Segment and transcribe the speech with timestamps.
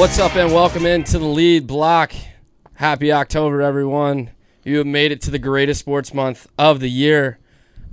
[0.00, 2.14] What's up, and welcome into the lead block.
[2.72, 4.30] Happy October, everyone.
[4.64, 7.38] You have made it to the greatest sports month of the year.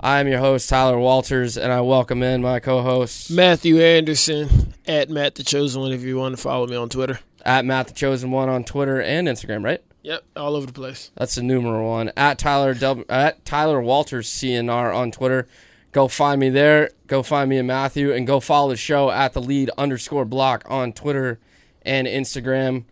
[0.00, 4.72] I am your host, Tyler Walters, and I welcome in my co host, Matthew Anderson
[4.86, 7.20] at Matt the Chosen One if you want to follow me on Twitter.
[7.44, 9.82] at Matt the Chosen One on Twitter and Instagram, right?
[10.00, 11.10] Yep, all over the place.
[11.14, 12.10] That's the numeral one.
[12.16, 15.46] At Tyler w, at Tyler Walters CNR on Twitter.
[15.92, 16.88] Go find me there.
[17.06, 20.64] Go find me and Matthew, and go follow the show at the lead underscore block
[20.70, 21.38] on Twitter
[21.82, 22.84] and Instagram.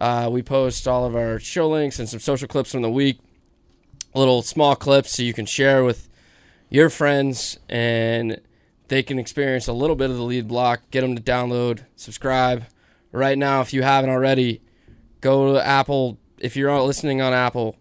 [0.00, 3.18] Uh, we post all of our show links and some social clips from the week,
[4.14, 6.08] little small clips so you can share with
[6.68, 8.40] your friends and
[8.88, 10.82] they can experience a little bit of the lead block.
[10.90, 12.64] Get them to download, subscribe.
[13.12, 14.60] Right now, if you haven't already,
[15.20, 16.18] go to Apple.
[16.38, 17.76] If you're listening on Apple,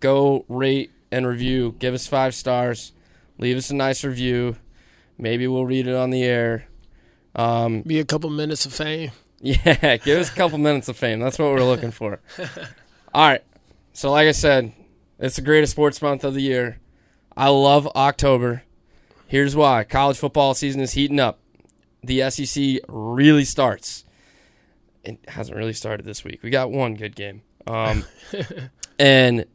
[0.00, 1.76] go rate and review.
[1.78, 2.92] Give us five stars.
[3.38, 4.56] Leave us a nice review.
[5.18, 6.66] Maybe we'll read it on the air.
[7.34, 9.12] Um, Be a couple minutes of fame.
[9.44, 11.18] yeah, give us a couple minutes of fame.
[11.18, 12.20] That's what we're looking for.
[13.12, 13.42] All right.
[13.92, 14.72] So, like I said,
[15.18, 16.78] it's the greatest sports month of the year.
[17.36, 18.62] I love October.
[19.26, 21.40] Here's why college football season is heating up.
[22.04, 24.04] The SEC really starts.
[25.02, 26.44] It hasn't really started this week.
[26.44, 27.42] We got one good game.
[27.66, 28.04] Um,
[29.00, 29.46] and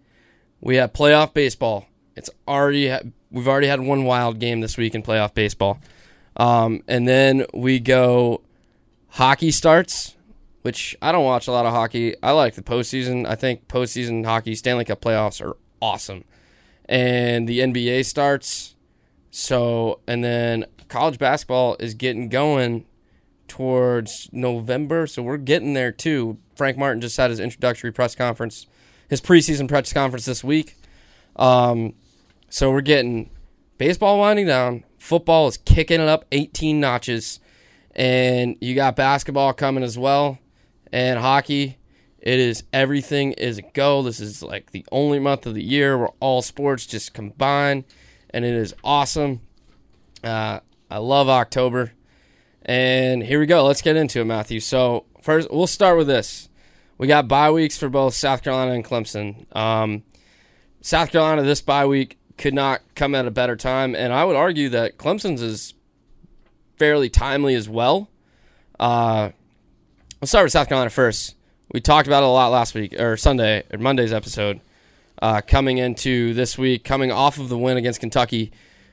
[0.60, 1.88] we have playoff baseball.
[2.18, 5.80] It's already ha- we've already had one wild game this week in playoff baseball.
[6.36, 8.42] Um, and then we go
[9.18, 10.16] hockey starts,
[10.62, 12.16] which I don't watch a lot of hockey.
[12.22, 13.26] I like the postseason.
[13.26, 16.24] I think postseason hockey, Stanley Cup playoffs are awesome.
[16.86, 18.76] And the NBA starts.
[19.32, 22.86] So, and then college basketball is getting going
[23.48, 25.08] towards November.
[25.08, 26.38] So we're getting there too.
[26.56, 28.68] Frank Martin just had his introductory press conference,
[29.10, 30.76] his preseason press conference this week.
[31.36, 31.96] Um,
[32.50, 33.32] so we're getting
[33.80, 34.84] baseball winding down.
[35.00, 37.40] Football is kicking it up 18 notches
[37.98, 40.38] and you got basketball coming as well
[40.94, 41.78] and hockey.
[42.20, 44.04] It is everything is a go.
[44.04, 47.86] This is like the only month of the year where all sports just combine
[48.30, 49.42] and it is awesome.
[50.24, 51.94] Uh, i love october.
[52.64, 53.66] And here we go.
[53.66, 54.60] Let's get into it matthew.
[54.60, 56.50] So first we'll start with this.
[56.98, 59.56] We got bye weeks for both south carolina and clemson.
[59.56, 60.04] Um,
[60.82, 63.96] south carolina this bye week could not come at a better time.
[63.96, 65.74] And i would argue that clemson's is
[66.78, 68.10] fairly timely as well.
[68.80, 69.32] Uh,
[70.22, 71.36] let's start with South Carolina first.
[71.72, 74.62] We talked about it a lot last week or Sunday or Monday's episode.
[75.20, 78.52] Uh, coming into this week, coming off of the win against Kentucky,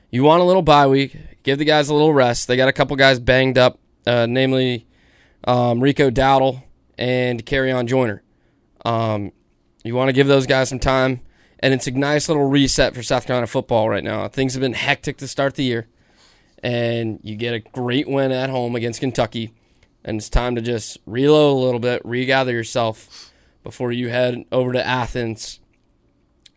[0.09, 1.15] you want a little bye week.
[1.43, 2.47] Give the guys a little rest.
[2.47, 4.87] They got a couple guys banged up, uh, namely
[5.43, 6.63] um, Rico Dowdle
[6.97, 8.23] and Dakereon Joyner.
[8.83, 9.31] Um,
[9.83, 11.21] you want to give those guys some time,
[11.59, 14.27] and it's a nice little reset for South Carolina football right now.
[14.27, 15.87] Things have been hectic to start the year
[16.65, 19.53] and you get a great win at home against Kentucky.
[20.03, 23.31] And it's time to just reload a little bit, regather yourself
[23.63, 25.59] before you head over to Athens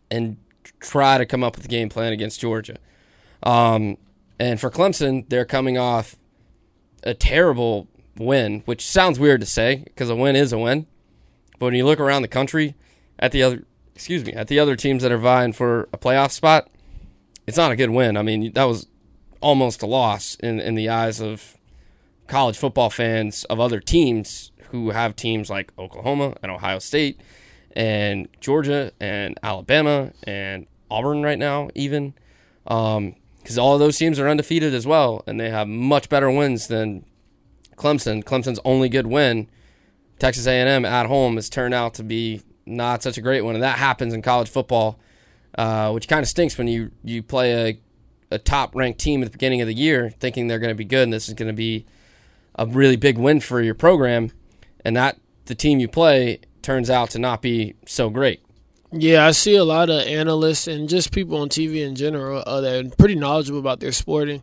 [0.09, 0.37] and
[0.79, 2.77] try to come up with a game plan against Georgia.
[3.43, 3.97] Um,
[4.39, 6.15] and for Clemson, they're coming off
[7.03, 7.87] a terrible
[8.17, 10.87] win, which sounds weird to say because a win is a win.
[11.59, 12.73] But when you look around the country
[13.19, 16.31] at the other, excuse me, at the other teams that are vying for a playoff
[16.31, 16.67] spot,
[17.45, 18.17] it's not a good win.
[18.17, 18.87] I mean, that was
[19.41, 21.57] almost a loss in, in the eyes of
[22.27, 27.19] college football fans of other teams who have teams like Oklahoma and Ohio State
[27.75, 32.13] and Georgia and Alabama and Auburn right now, even.
[32.63, 36.67] Because all of those teams are undefeated as well, and they have much better wins
[36.67, 37.05] than
[37.75, 38.23] Clemson.
[38.23, 39.47] Clemson's only good win,
[40.19, 43.63] Texas A&M at home, has turned out to be not such a great one, and
[43.63, 44.99] that happens in college football,
[45.57, 47.79] uh, which kind of stinks when you you play a
[48.31, 50.85] a top ranked team at the beginning of the year, thinking they're going to be
[50.85, 51.85] good and this is going to be
[52.55, 54.31] a really big win for your program,
[54.83, 58.41] and that the team you play turns out to not be so great.
[58.91, 62.61] Yeah, I see a lot of analysts and just people on TV in general uh,
[62.61, 64.41] that are pretty knowledgeable about their sporting.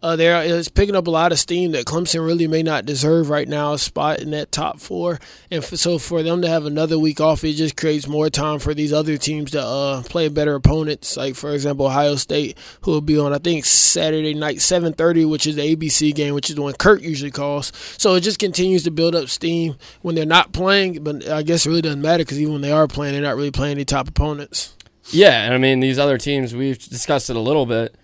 [0.00, 3.30] Uh, there is picking up a lot of steam that Clemson really may not deserve
[3.30, 5.18] right now a spot in that top four,
[5.50, 8.74] and so for them to have another week off, it just creates more time for
[8.74, 11.16] these other teams to uh, play better opponents.
[11.16, 15.24] Like for example, Ohio State, who will be on I think Saturday night seven thirty,
[15.24, 17.72] which is the ABC game, which is the one Kirk usually calls.
[17.98, 21.66] So it just continues to build up steam when they're not playing, but I guess
[21.66, 23.84] it really doesn't matter because even when they are playing, they're not really playing any
[23.84, 24.76] top opponents.
[25.10, 27.96] Yeah, and I mean these other teams we've discussed it a little bit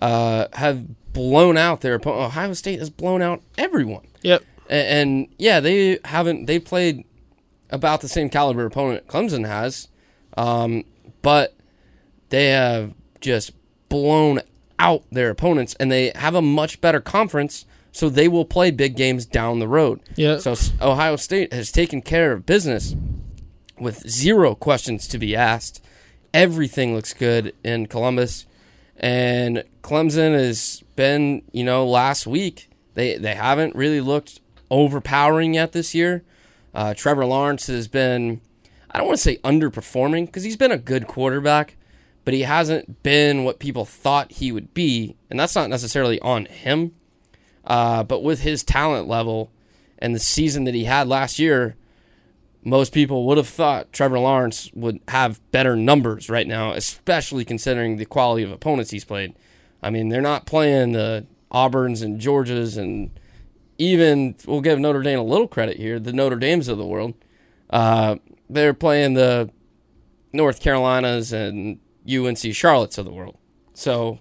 [0.00, 2.26] uh, have blown out their opponent.
[2.26, 4.06] Ohio State has blown out everyone.
[4.22, 4.44] Yep.
[4.68, 6.46] And, and yeah, they haven't.
[6.46, 7.04] They played
[7.70, 9.88] about the same caliber opponent Clemson has,
[10.36, 10.84] um,
[11.22, 11.56] but
[12.30, 13.52] they have just
[13.88, 14.40] blown
[14.78, 18.96] out their opponents, and they have a much better conference so they will play big
[18.96, 20.00] games down the road.
[20.16, 20.38] Yeah.
[20.38, 22.94] So Ohio State has taken care of business
[23.78, 25.84] with zero questions to be asked.
[26.32, 28.46] Everything looks good in Columbus,
[29.00, 35.72] and Clemson has been, you know, last week they they haven't really looked overpowering yet
[35.72, 36.22] this year.
[36.72, 38.40] Uh, Trevor Lawrence has been,
[38.90, 41.76] I don't want to say underperforming because he's been a good quarterback,
[42.24, 46.44] but he hasn't been what people thought he would be, and that's not necessarily on
[46.44, 46.94] him.
[47.64, 49.50] Uh, but with his talent level
[49.98, 51.76] and the season that he had last year,
[52.62, 57.96] most people would have thought Trevor Lawrence would have better numbers right now, especially considering
[57.96, 59.34] the quality of opponents he's played.
[59.82, 63.10] I mean, they're not playing the Auburns and Georgias and
[63.78, 67.14] even we'll give Notre Dame a little credit here, the Notre Dames of the world.
[67.70, 68.16] Uh,
[68.50, 69.50] they're playing the
[70.32, 73.38] North Carolinas and UNC Charlottes of the world.
[73.72, 74.20] So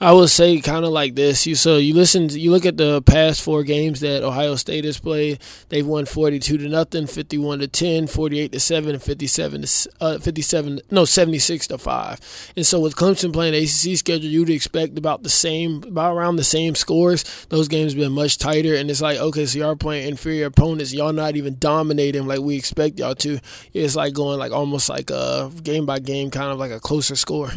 [0.00, 1.44] I would say kind of like this.
[1.44, 5.00] You so you listen, you look at the past four games that Ohio State has
[5.00, 5.40] played.
[5.70, 10.18] They've won forty-two to nothing, fifty-one to 10, 48 to seven, and fifty-seven to uh,
[10.18, 10.80] fifty-seven.
[10.92, 12.20] No, seventy-six to five.
[12.54, 16.44] And so with Clemson playing ACC schedule, you'd expect about the same, about around the
[16.44, 17.24] same scores.
[17.48, 20.94] Those games been much tighter, and it's like okay, so y'all playing inferior opponents.
[20.94, 23.40] Y'all not even dominating like we expect y'all to.
[23.72, 27.16] It's like going like almost like a game by game, kind of like a closer
[27.16, 27.50] score.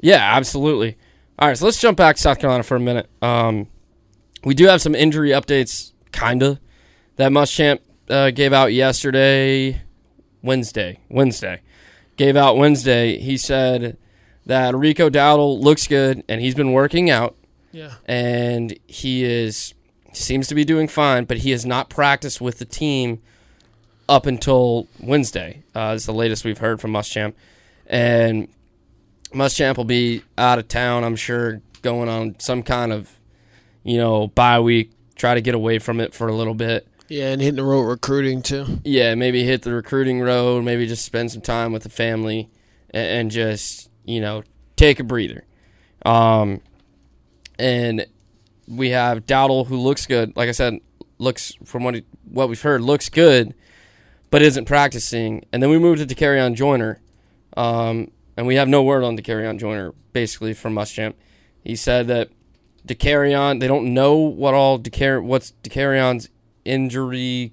[0.00, 0.96] Yeah, absolutely.
[1.38, 3.08] All right, so let's jump back to South Carolina for a minute.
[3.20, 3.68] Um,
[4.44, 6.60] we do have some injury updates, kinda,
[7.16, 9.82] that Muschamp uh, gave out yesterday,
[10.42, 11.00] Wednesday.
[11.08, 11.60] Wednesday
[12.16, 13.18] gave out Wednesday.
[13.18, 13.96] He said
[14.46, 17.34] that Rico Dowdle looks good and he's been working out
[17.72, 17.94] Yeah.
[18.06, 19.74] and he is
[20.12, 23.20] seems to be doing fine, but he has not practiced with the team
[24.08, 25.64] up until Wednesday.
[25.74, 27.32] Uh, is the latest we've heard from Muschamp,
[27.88, 28.46] and
[29.34, 31.04] Muschamp will be out of town.
[31.04, 33.20] I'm sure going on some kind of
[33.82, 36.86] you know bye week, try to get away from it for a little bit.
[37.08, 38.80] Yeah, and hitting the road recruiting too.
[38.84, 40.64] Yeah, maybe hit the recruiting road.
[40.64, 42.50] Maybe just spend some time with the family
[42.90, 44.42] and, and just you know
[44.76, 45.44] take a breather.
[46.04, 46.60] Um,
[47.58, 48.06] and
[48.66, 50.36] we have Dowdle who looks good.
[50.36, 50.80] Like I said,
[51.18, 53.54] looks from what he, what we've heard looks good,
[54.30, 55.44] but isn't practicing.
[55.52, 57.00] And then we moved to Dakereon Joyner,
[57.56, 61.14] um, and we have no word on on Joyner basically from Muschamp.
[61.62, 62.30] He said that
[63.34, 66.28] on they don't know what all Decar- what's Dakereon's
[66.64, 67.52] injury,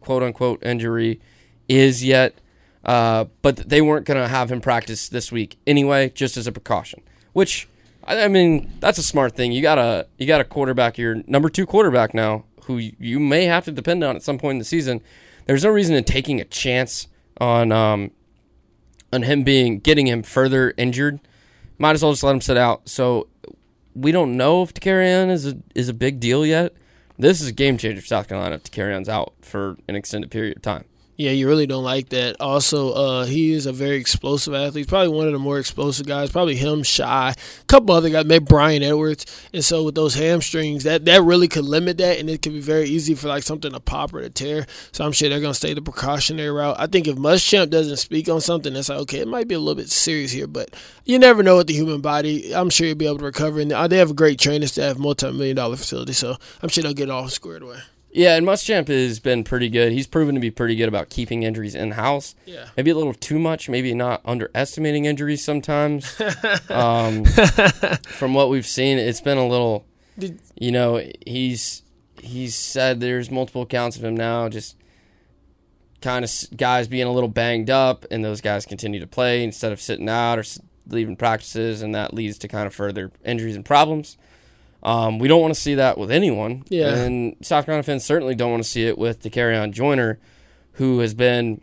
[0.00, 1.20] quote unquote injury,
[1.68, 2.40] is yet.
[2.84, 6.52] Uh, but they weren't going to have him practice this week anyway, just as a
[6.52, 7.02] precaution.
[7.32, 7.68] Which,
[8.04, 9.52] I, I mean, that's a smart thing.
[9.52, 13.44] You got a you got a quarterback, your number two quarterback now, who you may
[13.44, 15.00] have to depend on at some point in the season.
[15.46, 18.10] There's no reason in taking a chance on um,
[19.12, 21.20] on him being getting him further injured.
[21.78, 22.88] Might as well just let him sit out.
[22.88, 23.28] So
[23.94, 26.72] we don't know if Dakereon is a is a big deal yet.
[27.18, 30.56] This is a game changer for South Carolina if Dakereon's out for an extended period
[30.56, 30.84] of time.
[31.20, 32.36] Yeah, you really don't like that.
[32.38, 34.86] Also, uh, he is a very explosive athlete.
[34.86, 36.30] Probably one of the more explosive guys.
[36.30, 37.34] Probably him, Shi, a
[37.66, 39.26] couple other guys, maybe Bryan Edwards.
[39.52, 42.60] And so with those hamstrings, that that really could limit that, and it could be
[42.60, 44.68] very easy for like something to pop or to tear.
[44.92, 46.76] So I'm sure they're gonna stay the precautionary route.
[46.78, 49.58] I think if Muschamp doesn't speak on something, that's like okay, it might be a
[49.58, 50.72] little bit serious here, but
[51.04, 52.54] you never know with the human body.
[52.54, 53.58] I'm sure you'll be able to recover.
[53.58, 57.08] And they have a great training staff, multi-million dollar facility, so I'm sure they'll get
[57.08, 57.80] it all squared away.
[58.10, 59.92] Yeah, and Muschamp has been pretty good.
[59.92, 62.34] He's proven to be pretty good about keeping injuries in house.
[62.46, 62.68] Yeah.
[62.76, 63.68] Maybe a little too much.
[63.68, 66.18] Maybe not underestimating injuries sometimes.
[66.70, 69.84] um, from what we've seen, it's been a little.
[70.18, 71.82] Did- You know, he's
[72.20, 74.76] he's said there's multiple accounts of him now, just
[76.00, 79.70] kind of guys being a little banged up, and those guys continue to play instead
[79.72, 80.44] of sitting out or
[80.88, 84.16] leaving practices, and that leads to kind of further injuries and problems.
[84.82, 86.64] Um, we don't want to see that with anyone.
[86.68, 86.94] Yeah.
[86.94, 90.18] And South Carolina fans certainly don't want to see it with on Joyner,
[90.72, 91.60] who has been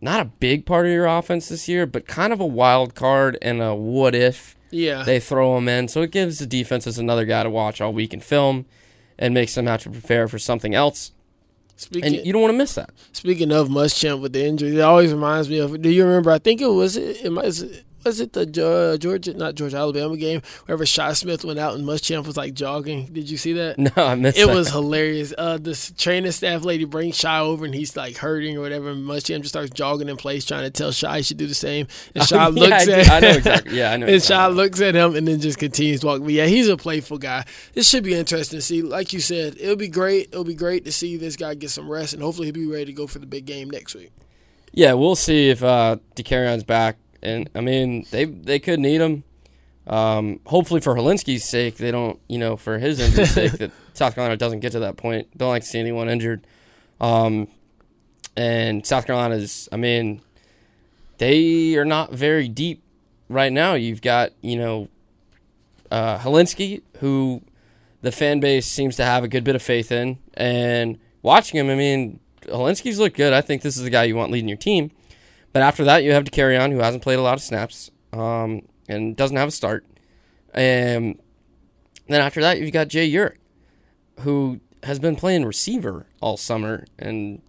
[0.00, 3.38] not a big part of your offense this year, but kind of a wild card
[3.42, 5.02] and a what if Yeah.
[5.04, 5.88] they throw him in.
[5.88, 8.66] So it gives the defenses another guy to watch all week in film
[9.18, 11.12] and makes them have to prepare for something else.
[11.76, 12.90] Speaking, And you don't want to miss that.
[13.12, 15.80] Speaking of Muschamp with the injury, it always reminds me of.
[15.82, 16.30] Do you remember?
[16.30, 17.24] I think it was it.
[17.24, 21.44] it might- it- was it the Ge- Georgia, not Georgia Alabama game, wherever Shi Smith
[21.44, 23.06] went out and Muschamp was like jogging?
[23.06, 23.78] Did you see that?
[23.82, 24.54] No, I missed It that.
[24.54, 25.32] was hilarious.
[25.36, 28.90] Uh, this training staff lady brings Shi over and he's like hurting or whatever.
[28.90, 31.54] And Muschamp just starts jogging in place, trying to tell Shi he should do the
[31.54, 31.86] same.
[32.14, 33.76] And Shi Yeah, looks I, at I know exactly.
[33.78, 34.06] Yeah, I know.
[34.06, 34.52] and exactly.
[34.54, 36.24] Shi looks at him and then just continues walking.
[36.24, 37.44] But yeah, he's a playful guy.
[37.74, 38.82] This should be interesting to see.
[38.82, 40.28] Like you said, it'll be great.
[40.32, 42.86] It'll be great to see this guy get some rest and hopefully he'll be ready
[42.86, 44.10] to go for the big game next week.
[44.72, 46.96] Yeah, we'll see if uh, Dakereon's back.
[47.22, 49.24] And I mean, they they could need him.
[49.86, 54.14] Um, hopefully for Hilinski's sake, they don't, you know, for his injury's sake, that South
[54.14, 55.36] Carolina doesn't get to that point.
[55.36, 56.46] Don't like to see anyone injured.
[57.00, 57.48] Um,
[58.36, 60.22] and South Carolina's, I mean,
[61.18, 62.82] they are not very deep
[63.28, 63.74] right now.
[63.74, 64.88] You've got, you know,
[65.90, 67.42] uh, Hilinski, who
[68.00, 70.18] the fan base seems to have a good bit of faith in.
[70.34, 73.32] And watching him, I mean, Hilinski's looked good.
[73.32, 74.90] I think this is the guy you want leading your team.
[75.52, 78.62] But after that, you have to Dakereon, who hasn't played a lot of snaps um,
[78.88, 79.84] and doesn't have a start.
[80.54, 81.18] And
[82.08, 83.36] then after that, you've got Jay Urich,
[84.20, 87.42] who has been playing receiver all summer and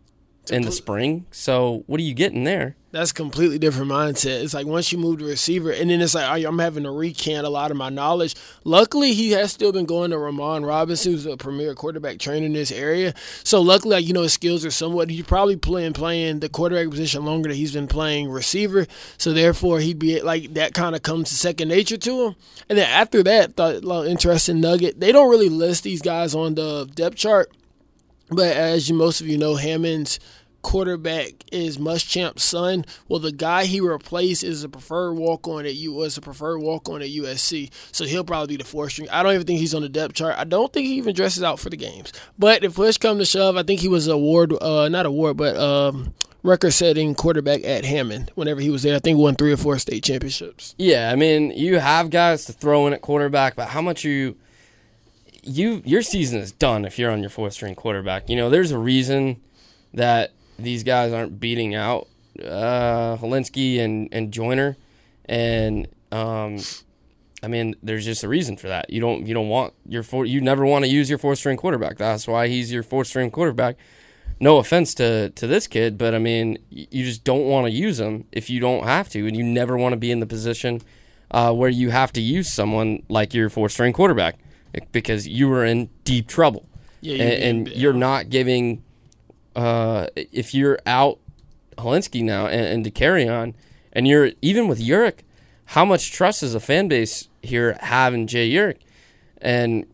[0.50, 1.26] in the spring.
[1.32, 2.76] So what are you getting there?
[2.94, 4.44] That's completely different mindset.
[4.44, 7.44] It's like once you move to receiver, and then it's like I'm having to recant
[7.44, 8.36] a lot of my knowledge.
[8.64, 12.54] Luckily, he has still been going to Ramon Robinson, who's a premier quarterback trainer in
[12.54, 13.16] this area.
[13.44, 15.10] So luckily, like, you know, his skills are somewhat.
[15.10, 18.86] He's probably playing playing the quarterback position longer than he's been playing receiver.
[19.18, 22.36] So therefore, he'd be like that kind of comes to second nature to him.
[22.70, 25.00] And then after that, thought a interesting nugget.
[25.00, 27.52] They don't really list these guys on the depth chart,
[28.30, 30.20] but as you most of you know, Hammond's
[30.64, 32.86] quarterback is Muschamp's son.
[33.08, 36.60] Well, the guy he replaced is a preferred walk on at U was a preferred
[36.60, 39.10] walk on at USC, so he'll probably be the fourth string.
[39.10, 40.36] I don't even think he's on the depth chart.
[40.38, 42.12] I don't think he even dresses out for the games.
[42.40, 45.56] But if push come to shove, I think he was award, uh, not award, but
[45.58, 48.96] um, record-setting quarterback at Hammond whenever he was there.
[48.96, 50.74] I think won three or four state championships.
[50.78, 54.38] Yeah, I mean, you have guys to throw in at quarterback, but how much you
[55.46, 58.30] you your season is done if you're on your fourth string quarterback.
[58.30, 59.42] You know, there's a reason
[59.94, 62.08] that these guys aren't beating out
[62.40, 64.78] uh, Hilinski and and Joyner,
[65.26, 66.60] and um,
[67.42, 68.90] I mean, there's just a reason for that.
[68.90, 71.58] You don't you don't want your four, you never want to use your fourth string
[71.58, 71.98] quarterback.
[71.98, 73.78] That's why he's your fourth string quarterback.
[74.40, 78.00] No offense to to this kid, but I mean, you just don't want to use
[78.00, 80.82] him if you don't have to, and you never want to be in the position
[81.32, 84.38] uh, where you have to use someone like your fourth string quarterback
[84.92, 86.68] because you are in deep trouble,
[87.02, 88.84] Yeah, and, and you're not giving
[89.56, 91.20] uh, if you're out
[91.78, 93.56] Hilinski now and, and on,
[93.92, 95.20] and you're even with Urich,
[95.66, 98.80] how much trust does a fan base here have in Jay Urich?
[99.42, 99.86] And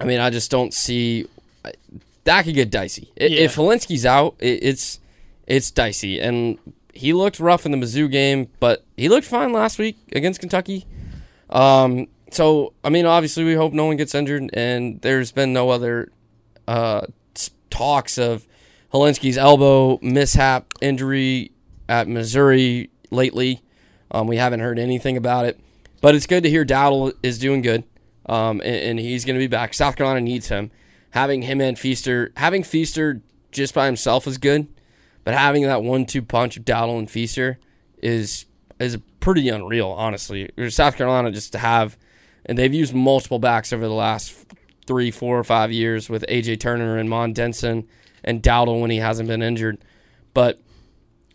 [0.00, 1.26] I mean, I just don't see
[2.24, 3.10] that could get dicey.
[3.16, 3.28] Yeah.
[3.28, 5.00] If Hilinski's out, it, it's
[5.46, 6.20] it's dicey.
[6.20, 6.58] And
[6.92, 10.86] he looked rough in the Mizzou game, but he looked fine last week against Kentucky.
[11.48, 15.70] Um, so I mean, obviously, we hope no one gets injured, and there's been no
[15.70, 16.10] other
[16.66, 17.06] uh,
[17.70, 18.46] talks of
[18.92, 21.52] Hilinski's elbow mishap injury
[21.88, 23.62] at Missouri lately.
[24.10, 25.60] Um, we haven't heard anything about it,
[26.00, 27.84] but it's good to hear Dowdle is doing good,
[28.26, 29.74] um, and, and he's going to be back.
[29.74, 30.70] South Carolina needs him.
[31.10, 34.68] Having him and Feaster, having Feaster just by himself is good,
[35.24, 37.58] but having that one-two punch of Dowdle and Feaster
[38.02, 38.46] is
[38.78, 40.50] is pretty unreal, honestly.
[40.68, 41.98] South Carolina just to have,
[42.46, 44.46] and they've used multiple backs over the last
[44.86, 47.86] three, four, or five years with AJ Turner and Mon Denson
[48.24, 49.78] and Dowdle when he hasn't been injured.
[50.34, 50.60] But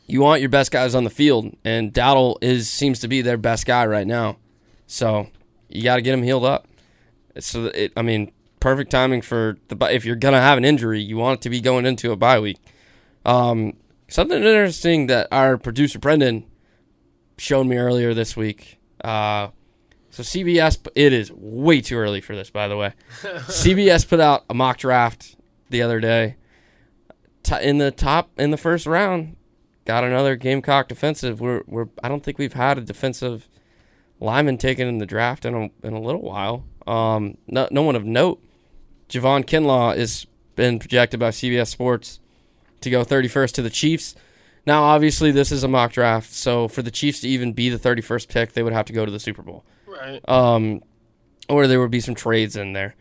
[0.07, 3.37] you want your best guys on the field, and Dowdle is seems to be their
[3.37, 4.37] best guy right now.
[4.87, 5.27] So
[5.69, 6.67] you got to get him healed up.
[7.39, 9.77] So it, I mean, perfect timing for the.
[9.93, 12.39] If you're gonna have an injury, you want it to be going into a bye
[12.39, 12.59] week.
[13.25, 13.73] Um,
[14.07, 16.45] something interesting that our producer Brendan
[17.37, 18.77] showed me earlier this week.
[19.03, 19.49] Uh,
[20.09, 22.93] so CBS, it is way too early for this, by the way.
[23.21, 25.35] CBS put out a mock draft
[25.69, 26.35] the other day.
[27.43, 29.35] T- in the top, in the first round,
[29.85, 31.41] got another Gamecock defensive.
[31.41, 33.49] We're, we're, I don't think we've had a defensive
[34.19, 36.65] lineman taken in the draft in a, in a little while.
[36.87, 38.41] Um, no, no one of note.
[39.09, 42.19] Javon Kinlaw has been projected by CBS Sports
[42.81, 44.15] to go 31st to the Chiefs.
[44.65, 47.77] Now, obviously, this is a mock draft, so for the Chiefs to even be the
[47.77, 49.65] 31st pick, they would have to go to the Super Bowl
[50.03, 50.21] right.
[50.27, 50.81] um,
[51.49, 52.95] or there would be some trades in there.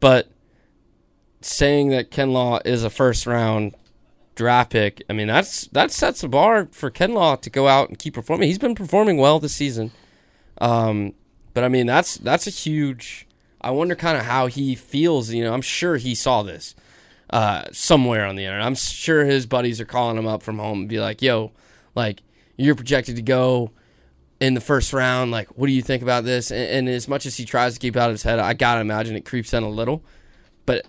[0.00, 0.28] But
[1.40, 3.74] saying that Kinlaw is a first round
[4.36, 7.98] draft pick, I mean that's that sets a bar for Kinlaw to go out and
[7.98, 8.48] keep performing.
[8.48, 9.90] He's been performing well this season,
[10.60, 11.14] um,
[11.54, 13.26] but I mean that's that's a huge.
[13.60, 15.30] I wonder kind of how he feels.
[15.30, 16.76] You know, I'm sure he saw this
[17.30, 18.64] uh, somewhere on the internet.
[18.64, 21.50] I'm sure his buddies are calling him up from home and be like, "Yo,
[21.96, 22.22] like
[22.56, 23.72] you're projected to go."
[24.38, 25.30] in the first round.
[25.30, 26.50] Like, what do you think about this?
[26.50, 28.82] And, and as much as he tries to keep out of his head, I gotta
[28.82, 30.04] imagine it creeps in a little.
[30.66, 30.86] But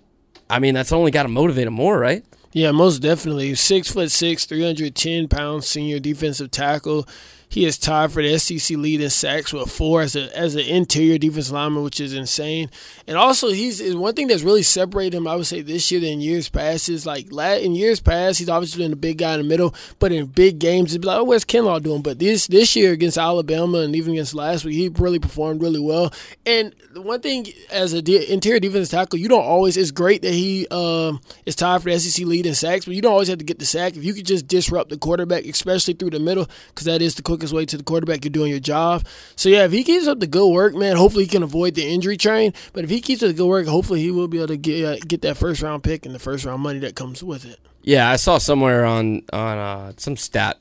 [0.49, 2.23] I mean, that's only got to motivate him more, right?
[2.57, 3.53] Yeah, most definitely.
[3.53, 7.07] Six foot six, three hundred ten pounds, senior defensive tackle.
[7.49, 10.61] He is tied for the SEC lead in sacks with four as a as an
[10.61, 12.69] interior defense lineman, which is insane.
[13.07, 15.27] And also, he's one thing that's really separated him.
[15.27, 18.83] I would say this year than years past is like in years past, he's obviously
[18.83, 21.45] been a big guy in the middle, but in big games, be like, oh, what's
[21.45, 22.01] Kinlaw doing?
[22.01, 25.79] But this this year against Alabama and even against last week, he really performed really
[25.79, 26.13] well.
[26.45, 29.77] And the one thing as a de- interior defense tackle, you don't always.
[29.77, 33.01] It's great that he um, is tied for the SEC lead in sacks, but you
[33.01, 33.95] don't always have to get the sack.
[33.95, 37.21] If you could just disrupt the quarterback, especially through the middle, because that is the
[37.38, 38.25] quickest way to the quarterback.
[38.25, 39.06] You're doing your job.
[39.36, 41.88] So yeah, if he keeps up the good work, man, hopefully he can avoid the
[41.88, 42.53] injury train.
[42.74, 44.86] But if he keeps up the good work, hopefully he will be able to get
[44.86, 47.60] uh, get that first round pick and the first round money that comes with it.
[47.84, 50.58] Yeah, I saw somewhere on on uh, some stat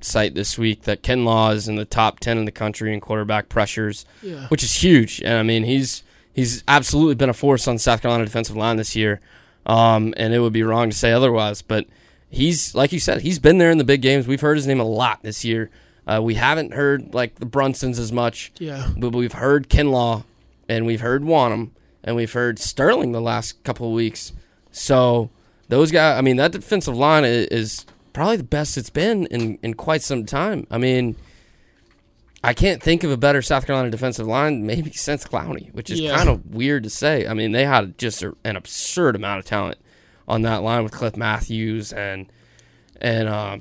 [0.00, 3.48] site this week that Kinlaw is in the top ten in the country in quarterback
[3.48, 4.48] pressures, yeah.
[4.48, 5.20] which is huge.
[5.20, 6.02] And I mean, he's
[6.32, 9.20] he's absolutely been a force on South Carolina defensive line this year.
[9.66, 11.60] Um, and it would be wrong to say otherwise.
[11.60, 11.86] But
[12.30, 14.26] he's like you said, he's been there in the big games.
[14.26, 15.70] We've heard his name a lot this year.
[16.06, 18.90] Uh, we haven't heard like the Brunsons as much, yeah.
[18.96, 20.24] But we've heard Kinlaw,
[20.68, 21.70] and we've heard Wonnum,
[22.04, 24.32] and we've heard Sterling the last couple of weeks.
[24.70, 25.30] So
[25.68, 29.58] those guys, I mean, that defensive line is, is probably the best it's been in
[29.62, 30.66] in quite some time.
[30.70, 31.16] I mean.
[32.44, 35.98] I can't think of a better South Carolina defensive line maybe since Clowney, which is
[35.98, 36.16] Yeah.
[36.16, 37.26] kind of weird to say.
[37.26, 39.78] I mean, they had just a, an absurd amount of talent
[40.28, 42.26] on that line with Cliff Matthews and
[43.00, 43.58] and uh,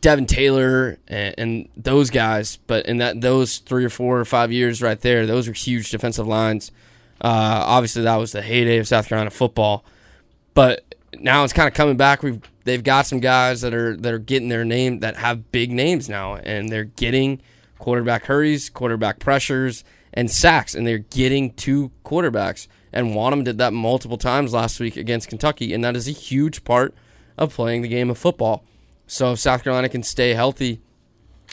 [0.00, 2.58] Devin Taylor and, and those guys.
[2.66, 5.90] But in that those three or four or five years right there, those were huge
[5.90, 6.72] defensive lines.
[7.20, 9.84] Uh, obviously, that was the heyday of South Carolina football.
[10.54, 12.22] But now it's kind of coming back.
[12.22, 15.70] We've they've got some guys that are that are getting their name that have big
[15.70, 17.40] names now, and they're getting
[17.78, 22.66] quarterback hurries, quarterback pressures, and sacks, and they're getting two quarterbacks.
[22.92, 26.64] And Wonnum did that multiple times last week against Kentucky, and that is a huge
[26.64, 26.94] part
[27.38, 28.64] of playing the game of football.
[29.06, 30.80] So if South Carolina can stay healthy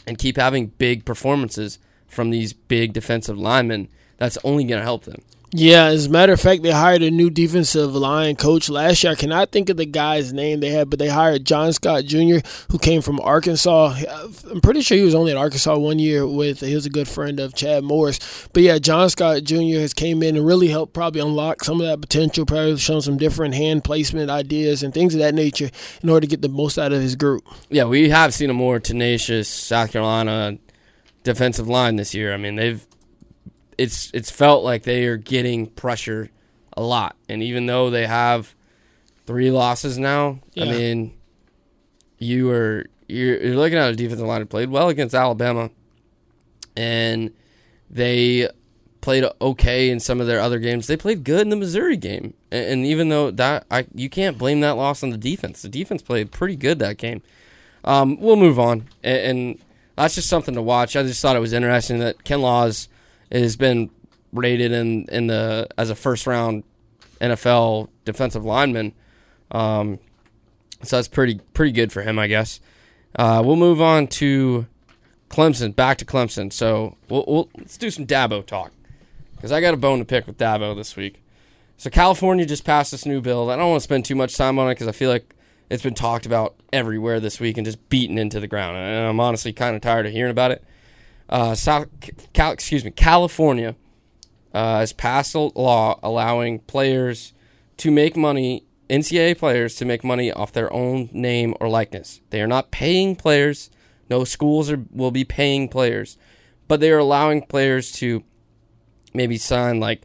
[0.06, 5.04] and keep having big performances from these big defensive linemen, that's only going to help
[5.04, 5.22] them.
[5.52, 9.12] Yeah, as a matter of fact, they hired a new defensive line coach last year.
[9.12, 12.38] I cannot think of the guy's name they had, but they hired John Scott Jr.,
[12.70, 13.96] who came from Arkansas.
[14.48, 16.60] I'm pretty sure he was only at Arkansas one year with.
[16.60, 18.48] He was a good friend of Chad Morris.
[18.52, 19.80] But yeah, John Scott Jr.
[19.80, 22.46] has came in and really helped probably unlock some of that potential.
[22.46, 25.70] Probably shown some different hand placement ideas and things of that nature
[26.00, 27.44] in order to get the most out of his group.
[27.70, 30.58] Yeah, we have seen a more tenacious South Carolina
[31.24, 32.32] defensive line this year.
[32.32, 32.86] I mean, they've
[33.80, 36.28] it's it's felt like they are getting pressure
[36.76, 38.54] a lot, and even though they have
[39.26, 41.14] three losses now, I mean,
[42.18, 45.70] you are you're, you're looking at a defensive line that played well against Alabama,
[46.76, 47.32] and
[47.88, 48.50] they
[49.00, 50.86] played okay in some of their other games.
[50.86, 54.36] They played good in the Missouri game, and, and even though that I you can't
[54.36, 55.62] blame that loss on the defense.
[55.62, 57.22] The defense played pretty good that game.
[57.82, 59.58] Um, we'll move on, and, and
[59.96, 60.96] that's just something to watch.
[60.96, 62.89] I just thought it was interesting that Kinlaw's
[63.30, 63.90] has been
[64.32, 66.64] rated in in the as a first round
[67.20, 68.92] NFL defensive lineman.
[69.50, 69.98] Um,
[70.82, 72.60] so that's pretty pretty good for him, I guess.
[73.14, 74.66] Uh, we'll move on to
[75.28, 75.74] Clemson.
[75.74, 76.52] Back to Clemson.
[76.52, 78.72] So we'll, we'll let's do some Dabo talk
[79.34, 81.22] because I got a bone to pick with Dabo this week.
[81.76, 83.50] So California just passed this new bill.
[83.50, 85.34] I don't want to spend too much time on it because I feel like
[85.70, 88.76] it's been talked about everywhere this week and just beaten into the ground.
[88.76, 90.62] And I'm honestly kind of tired of hearing about it.
[91.30, 91.86] Uh, South,
[92.32, 93.76] Cal, excuse me, California
[94.52, 97.32] uh, has passed a law allowing players
[97.76, 102.20] to make money, NCAA players to make money off their own name or likeness.
[102.30, 103.70] They are not paying players.
[104.10, 106.18] No schools are, will be paying players,
[106.66, 108.24] but they are allowing players to
[109.14, 110.02] maybe sign like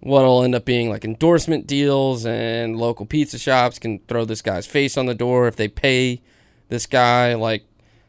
[0.00, 4.66] what'll end up being like endorsement deals, and local pizza shops can throw this guy's
[4.66, 6.22] face on the door if they pay
[6.68, 7.34] this guy.
[7.34, 7.64] Like,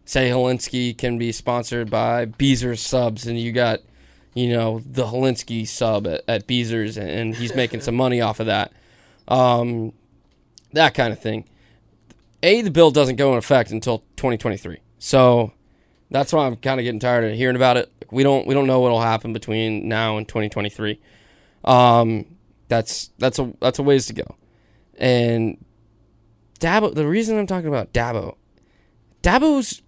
[0.05, 3.79] say Hilinski can be sponsored by Beezer's subs, and you got,
[4.33, 8.45] you know, the Hilinski sub at, at Beezer's, and he's making some money off of
[8.45, 8.71] that.
[9.27, 9.93] Um,
[10.73, 11.45] that kind of thing.
[12.43, 14.77] A, the bill doesn't go in effect until 2023.
[14.99, 15.51] So
[16.11, 17.91] that's why I'm kind of getting tired of hearing about it.
[18.11, 20.99] We don't we don't know what'll happen between now and 2023.
[21.63, 22.25] Um,
[22.67, 24.35] that's that's a that's a ways to go.
[24.97, 25.63] And
[26.59, 28.35] Dabo, the reason I'm talking about Dabo,
[29.23, 29.81] Dabo's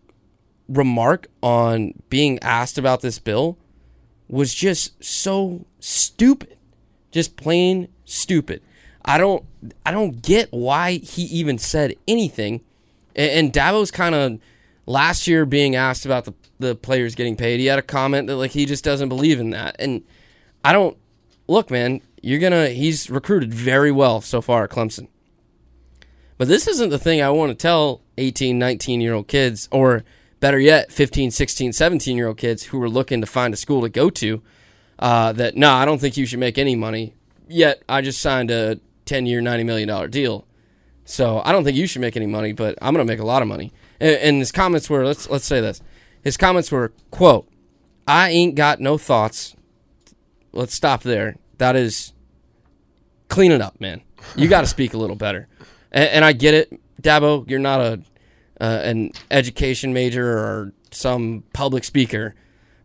[0.67, 3.57] remark on being asked about this bill
[4.27, 6.57] was just so stupid,
[7.11, 8.61] just plain stupid.
[9.05, 9.45] I don't
[9.85, 12.61] I don't get why he even said anything.
[13.15, 14.39] And, and Dabo's kind of
[14.85, 17.59] last year being asked about the the players getting paid.
[17.59, 19.75] He had a comment that like he just doesn't believe in that.
[19.79, 20.03] And
[20.63, 20.97] I don't
[21.47, 25.07] look, man, you're gonna he's recruited very well so far at Clemson.
[26.37, 30.03] But this isn't the thing I want to tell 18, 19 year old kids or
[30.39, 33.81] better yet, 15, 16, 17 year old kids who are looking to find a school
[33.81, 34.41] to go to.
[34.99, 37.13] Uh, that no, I don't think you should make any money.
[37.47, 40.47] Yet I just signed a 10 year, $90 million deal.
[41.05, 43.25] So I don't think you should make any money, but I'm going to make a
[43.25, 43.71] lot of money.
[43.99, 45.81] And, and his comments were let's let's say this.
[46.21, 47.47] His comments were quote,
[48.05, 49.55] "I ain't got no thoughts."
[50.51, 51.37] Let's stop there.
[51.59, 52.13] That is
[53.29, 54.01] clean it up, man.
[54.35, 55.47] You got to speak a little better.
[55.91, 57.49] And, and, I get it, Dabo.
[57.49, 58.01] You're not a
[58.59, 62.35] uh, an education major or some public speaker,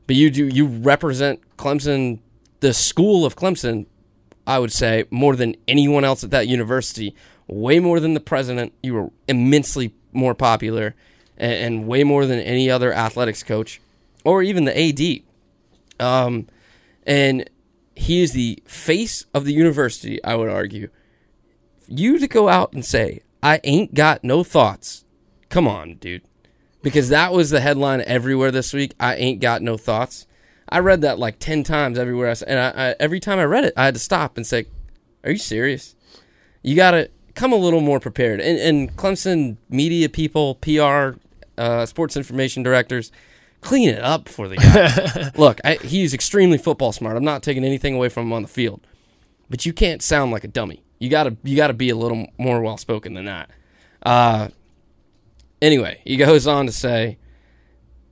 [0.07, 2.21] but you do you represent Clemson,
[2.61, 3.87] the school of Clemson.
[4.47, 7.15] I would say more than anyone else at that university,
[7.47, 8.73] way more than the president.
[8.83, 10.95] You were immensely more popular,
[11.37, 13.81] and, and way more than any other athletics coach,
[14.25, 15.23] or even the AD.
[16.05, 16.49] Um,
[17.07, 17.49] and
[17.95, 20.89] he is the face of the university, I would argue.
[21.87, 25.02] You to go out and say, I ain't got no thoughts.
[25.53, 26.23] Come on, dude.
[26.83, 28.95] Because that was the headline everywhere this week.
[28.99, 30.27] I ain't got no thoughts.
[30.67, 32.31] I read that like 10 times everywhere.
[32.31, 34.65] I, and I, I, every time I read it, I had to stop and say,
[35.23, 35.95] Are you serious?
[36.63, 38.41] You got to come a little more prepared.
[38.41, 41.19] And, and Clemson media people, PR,
[41.59, 43.13] uh, sports information directors,
[43.61, 45.33] clean it up for the guy.
[45.37, 47.19] Look, I, he's extremely football smart.
[47.19, 48.81] I'm not taking anything away from him on the field,
[49.51, 50.83] but you can't sound like a dummy.
[50.99, 53.51] You gotta you gotta be a little more well spoken than that.
[54.03, 54.49] Uh,
[55.63, 57.17] anyway, he goes on to say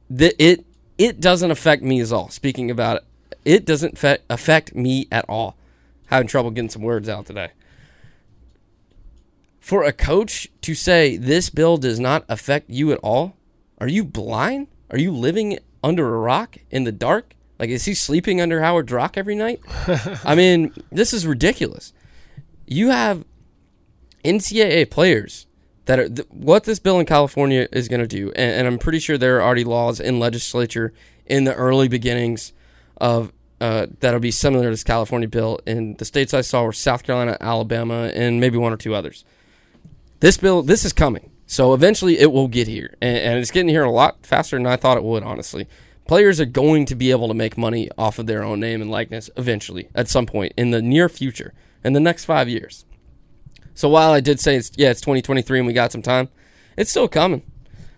[0.09, 0.65] that it
[0.97, 2.31] it doesn't affect me at all.
[2.31, 3.05] Speaking about it,
[3.45, 5.57] it doesn't fe- affect me at all.
[6.07, 7.51] Having trouble getting some words out today.
[9.61, 13.37] For a coach to say this bill does not affect you at all,
[13.79, 14.69] are you blind?
[14.91, 17.35] Are you living under a rock in the dark?
[17.59, 19.61] Like, is he sleeping under Howard Rock every night?
[20.25, 21.93] I mean, this is ridiculous.
[22.67, 23.25] You have
[24.25, 25.47] NCAA players
[25.91, 28.79] that are th- what this bill in California is going to do, and, and, I'm
[28.79, 30.93] pretty sure there are already laws in legislature
[31.27, 32.53] in the early beginnings
[32.99, 35.59] of uh, that'll be similar to this California bill.
[35.67, 39.25] In the states I saw were South Carolina, Alabama, and maybe one or two others.
[40.21, 41.33] This bill, this is coming.
[41.47, 44.67] So eventually it will get here, and, and, it's getting here a lot faster than
[44.67, 45.25] I thought it would.
[45.25, 45.67] Honestly,
[46.07, 48.93] players are going to be able to make money off of their own name and
[48.93, 52.85] likeness eventually, at some point in the near future, in the next five years.
[53.81, 56.29] So while I did say it's yeah, it's 2023 and we got some time,
[56.77, 57.41] it's still coming.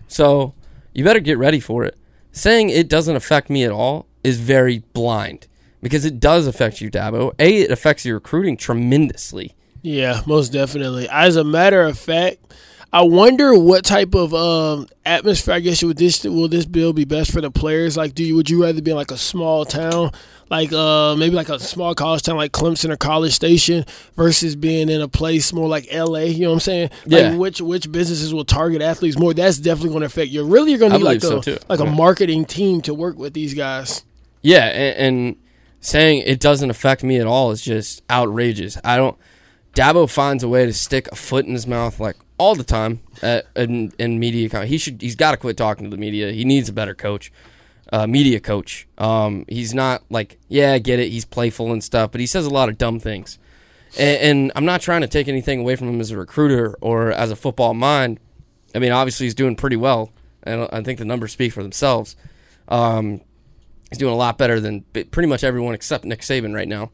[0.06, 0.54] So
[0.92, 1.98] you better get ready for it.
[2.30, 5.48] Saying it doesn't affect me at all is very blind
[5.82, 7.34] because it does affect you, Dabo.
[7.40, 9.56] A, it affects your recruiting tremendously.
[9.82, 11.08] Yeah, most definitely.
[11.08, 12.54] As a matter of fact
[12.94, 15.54] I wonder what type of um, atmosphere.
[15.54, 17.96] I guess would this will this bill be best for the players?
[17.96, 20.10] Like, do you would you rather be in like a small town,
[20.50, 24.90] like uh, maybe like a small college town like Clemson or College Station, versus being
[24.90, 26.26] in a place more like L.A.
[26.26, 26.90] You know what I'm saying?
[27.06, 27.36] Like, yeah.
[27.36, 29.32] Which which businesses will target athletes more?
[29.32, 30.44] That's definitely going to affect you.
[30.44, 31.86] Really, you're going to need like a so like yeah.
[31.86, 34.04] a marketing team to work with these guys.
[34.42, 35.36] Yeah, and, and
[35.80, 38.76] saying it doesn't affect me at all is just outrageous.
[38.84, 39.16] I don't.
[39.74, 43.00] Dabo finds a way to stick a foot in his mouth like all the time
[43.22, 44.66] at, in, in media.
[44.66, 46.32] He should he's got to quit talking to the media.
[46.32, 47.32] He needs a better coach,
[47.92, 48.88] uh, media coach.
[48.98, 51.10] Um, he's not like yeah, I get it.
[51.10, 53.38] He's playful and stuff, but he says a lot of dumb things.
[53.96, 57.12] And, and I'm not trying to take anything away from him as a recruiter or
[57.12, 58.18] as a football mind.
[58.74, 60.10] I mean, obviously he's doing pretty well,
[60.42, 62.16] and I think the numbers speak for themselves.
[62.66, 63.20] Um,
[63.88, 66.90] he's doing a lot better than pretty much everyone except Nick Saban right now,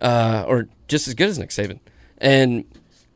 [0.00, 1.78] uh, or just as good as Nick Saban.
[2.18, 2.64] And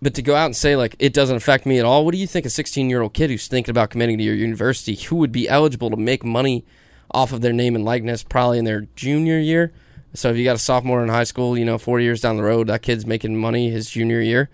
[0.03, 2.19] but to go out and say like it doesn't affect me at all, what do
[2.19, 5.17] you think a 16 year old kid who's thinking about committing to your university who
[5.17, 6.65] would be eligible to make money
[7.11, 9.73] off of their name and likeness probably in their junior year?
[10.15, 12.45] So if you got a sophomore in high school, you know, four years down the
[12.45, 14.49] road, that kid's making money his junior year.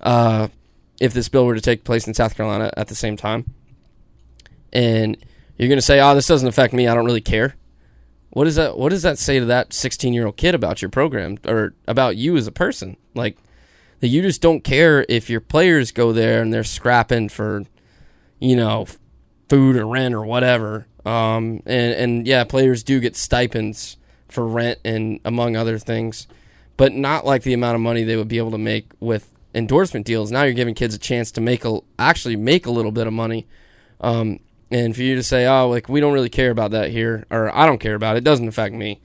[0.00, 0.48] Uh,
[1.00, 3.44] if this bill were to take place in South Carolina at the same time,
[4.72, 5.16] and
[5.56, 6.86] you're going to say, "Oh, this doesn't affect me.
[6.86, 7.56] I don't really care."
[8.30, 10.88] What does that What does that say to that 16 year old kid about your
[10.90, 12.96] program or about you as a person?
[13.14, 13.36] Like,
[14.00, 17.64] that you just don't care if your players go there and they're scrapping for,
[18.38, 18.86] you know,
[19.48, 20.86] food or rent or whatever.
[21.04, 23.96] Um, and, and yeah, players do get stipends
[24.28, 26.26] for rent and among other things,
[26.76, 30.06] but not like the amount of money they would be able to make with endorsement
[30.06, 30.30] deals.
[30.30, 33.12] Now you're giving kids a chance to make a actually make a little bit of
[33.12, 33.46] money.
[34.00, 37.26] Um, and for you to say, oh, like we don't really care about that here,
[37.30, 39.00] or I don't care about it, it doesn't affect me.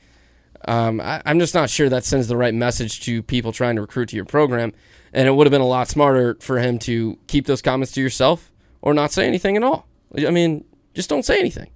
[0.67, 3.81] Um, I, am just not sure that sends the right message to people trying to
[3.81, 4.73] recruit to your program.
[5.13, 8.01] And it would have been a lot smarter for him to keep those comments to
[8.01, 8.51] yourself
[8.81, 9.87] or not say anything at all.
[10.17, 11.69] I mean, just don't say anything.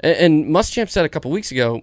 [0.00, 1.82] And, and Muschamp said a couple weeks ago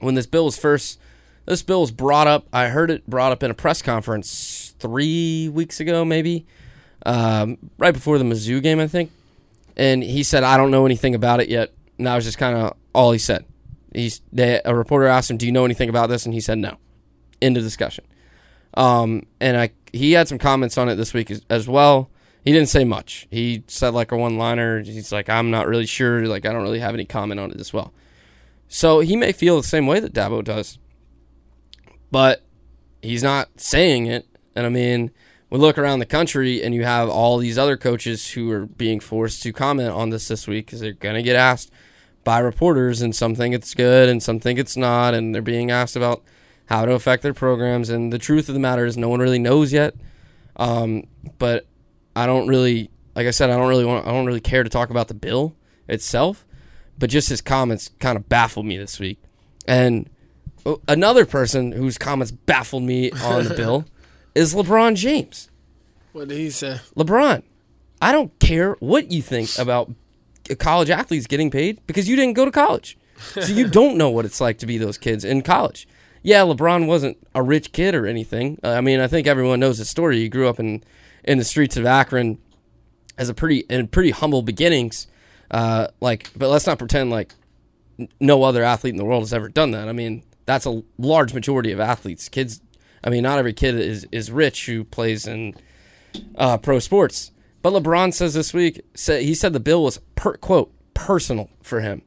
[0.00, 1.00] when this bill was first,
[1.46, 2.46] this bill was brought up.
[2.52, 6.46] I heard it brought up in a press conference three weeks ago, maybe,
[7.04, 9.10] um, right before the Mizzou game, I think.
[9.76, 12.56] and he said, "I don't know anything about it yet." And that was just kind
[12.56, 13.44] of all he said.
[13.96, 16.58] He's they, a reporter asked him, "Do you know anything about this?" And he said,
[16.58, 16.76] "No."
[17.40, 18.04] End of discussion.
[18.74, 22.10] Um, and I he had some comments on it this week as, as well.
[22.44, 23.26] He didn't say much.
[23.30, 24.82] He said like a one liner.
[24.82, 26.26] He's like, "I'm not really sure.
[26.26, 27.94] Like, I don't really have any comment on it as well."
[28.68, 30.78] So he may feel the same way that Dabo does,
[32.10, 32.42] but
[33.00, 34.26] he's not saying it.
[34.54, 35.10] And I mean,
[35.48, 39.00] we look around the country and you have all these other coaches who are being
[39.00, 41.70] forced to comment on this this week because they're going to get asked
[42.26, 45.14] by reporters and some think it's good and some think it's not.
[45.14, 46.24] And they're being asked about
[46.64, 47.88] how to affect their programs.
[47.88, 49.94] And the truth of the matter is, no one really knows yet.
[50.56, 51.04] Um,
[51.38, 51.66] but
[52.16, 54.68] I don't really, like I said, I don't really want, I don't really care to
[54.68, 55.54] talk about the bill
[55.88, 56.44] itself.
[56.98, 59.22] But just his comments kind of baffled me this week.
[59.68, 60.10] And
[60.88, 63.84] another person whose comments baffled me on the bill
[64.34, 65.48] is LeBron James.
[66.10, 66.80] What did he say?
[66.96, 67.44] LeBron,
[68.02, 69.92] I don't care what you think about
[70.54, 72.96] college athletes getting paid because you didn't go to college.
[73.32, 75.88] So you don't know what it's like to be those kids in college.
[76.22, 78.58] Yeah, LeBron wasn't a rich kid or anything.
[78.62, 80.18] Uh, I mean, I think everyone knows his story.
[80.18, 80.82] He grew up in
[81.24, 82.38] in the streets of Akron
[83.18, 85.06] as a pretty in pretty humble beginnings.
[85.50, 87.32] Uh, like, but let's not pretend like
[88.20, 89.88] no other athlete in the world has ever done that.
[89.88, 92.28] I mean, that's a large majority of athletes.
[92.28, 92.60] Kids,
[93.02, 95.54] I mean, not every kid is is rich who plays in
[96.36, 97.30] uh, pro sports.
[97.66, 101.80] But LeBron says this week, said he said the bill was per, quote personal for
[101.80, 102.02] him.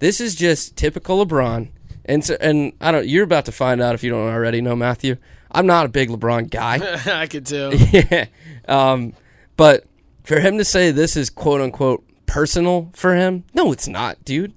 [0.00, 1.68] This is just typical LeBron,
[2.06, 3.06] and so, and I don't.
[3.06, 5.16] You're about to find out if you don't already know, Matthew.
[5.52, 6.80] I'm not a big LeBron guy.
[7.20, 7.72] I could tell.
[7.92, 8.26] yeah,
[8.66, 9.12] um,
[9.56, 9.86] but
[10.24, 14.54] for him to say this is quote unquote personal for him, no, it's not, dude.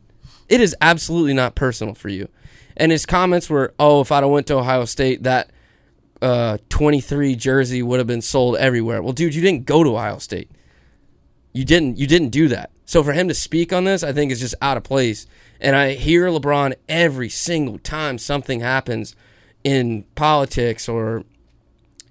[0.50, 2.28] It is absolutely not personal for you.
[2.76, 5.52] And his comments were, "Oh, if I'd have went to Ohio State, that
[6.24, 10.18] uh, 23 jersey would have been sold everywhere." Well, dude, you didn't go to Ohio
[10.18, 10.50] State.
[11.54, 11.98] You didn't.
[11.98, 12.72] You didn't do that.
[12.86, 15.26] So for him to speak on this, I think is just out of place.
[15.62, 19.16] And I hear LeBron every single time something happens
[19.64, 21.24] in politics or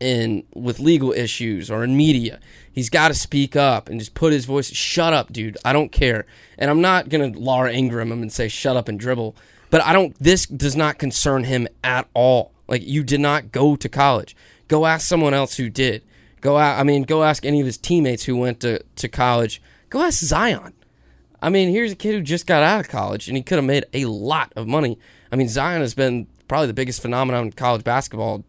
[0.00, 2.40] in with legal issues or in media.
[2.72, 4.72] He's got to speak up and just put his voice.
[4.72, 5.58] Shut up, dude.
[5.64, 6.26] I don't care.
[6.58, 9.36] And I'm not gonna Laura Ingraham him and say shut up and dribble.
[9.70, 10.16] But I don't.
[10.18, 12.51] This does not concern him at all.
[12.72, 14.34] Like you did not go to college.
[14.66, 16.02] Go ask someone else who did.
[16.40, 16.80] Go out.
[16.80, 19.60] I mean, go ask any of his teammates who went to to college.
[19.90, 20.72] Go ask Zion.
[21.42, 23.64] I mean, here's a kid who just got out of college and he could have
[23.66, 24.98] made a lot of money.
[25.30, 28.42] I mean, Zion has been probably the biggest phenomenon in college basketball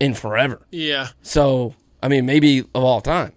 [0.00, 0.66] in forever.
[0.72, 1.10] Yeah.
[1.22, 3.34] So, I mean, maybe of all time,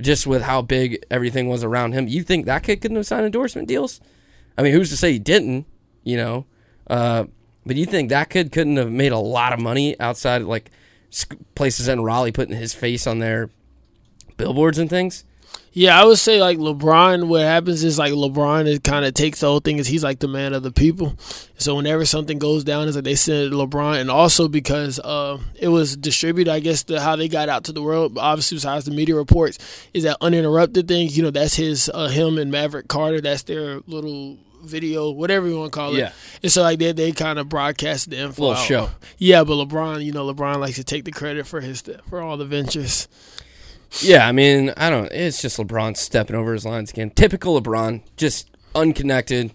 [0.00, 2.08] just with how big everything was around him.
[2.08, 4.00] You think that kid couldn't have signed endorsement deals?
[4.58, 5.66] I mean, who's to say he didn't?
[6.02, 6.46] You know,
[6.88, 7.26] uh,
[7.66, 10.70] but you think that kid couldn't have made a lot of money outside of like
[11.54, 13.50] places in Raleigh putting his face on their
[14.36, 15.24] billboards and things?
[15.76, 17.26] Yeah, I would say like LeBron.
[17.26, 20.20] What happens is like LeBron it kind of takes the whole thing is he's like
[20.20, 21.16] the man of the people.
[21.58, 25.00] So whenever something goes down, is like they send it to LeBron, and also because
[25.00, 28.16] uh, it was distributed, I guess the, how they got out to the world.
[28.18, 29.58] Obviously, besides the media reports,
[29.92, 31.08] is that uninterrupted thing.
[31.10, 33.20] You know, that's his uh, him and Maverick Carter.
[33.20, 35.98] That's their little video, whatever you want to call it.
[35.98, 36.12] Yeah.
[36.42, 38.42] And so like they they kind of broadcast the info.
[38.42, 38.66] Little out.
[38.66, 38.90] show.
[39.18, 42.36] Yeah, but LeBron, you know, LeBron likes to take the credit for his for all
[42.36, 43.08] the ventures.
[44.00, 45.10] Yeah, I mean, I don't.
[45.12, 47.10] It's just LeBron stepping over his lines again.
[47.10, 49.52] Typical LeBron, just unconnected,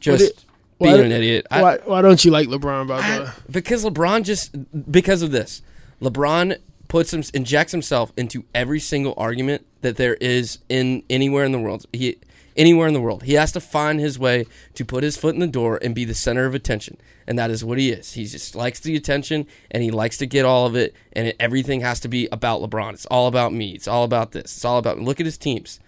[0.00, 0.44] just it-
[0.80, 1.46] being an idiot.
[1.50, 3.34] I- Why why don't you like LeBron about that?
[3.50, 4.54] because LeBron just
[4.90, 5.62] because of this,
[6.00, 11.52] LeBron puts him injects himself into every single argument that there is in anywhere in
[11.52, 11.84] the world.
[11.92, 12.16] He
[12.56, 15.40] anywhere in the world, he has to find his way to put his foot in
[15.40, 18.12] the door and be the center of attention, and that is what he is.
[18.12, 21.36] He just likes the attention and he likes to get all of it, and it,
[21.38, 22.94] everything has to be about LeBron.
[22.94, 23.70] It's all about me.
[23.72, 24.56] It's all about this.
[24.56, 25.80] It's all about look at his teams.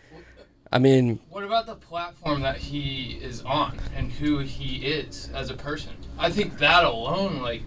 [0.71, 5.49] I mean, What about the platform that he is on and who he is as
[5.49, 5.93] a person?
[6.19, 7.63] I think that alone, like,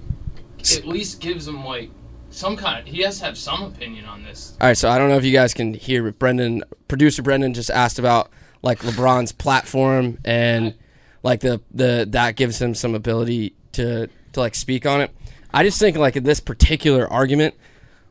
[0.60, 1.90] at least gives him like
[2.30, 2.94] some kind of.
[2.94, 4.56] He has to have some opinion on this.
[4.62, 7.56] All right, so I don't know if you guys can hear, but Brendan, producer Brendan,
[7.56, 8.30] just asked about
[8.62, 10.76] like LeBron's platform and
[11.24, 15.12] like the the that gives him some ability to to like speak on it.
[15.54, 17.56] I just think like in this particular argument,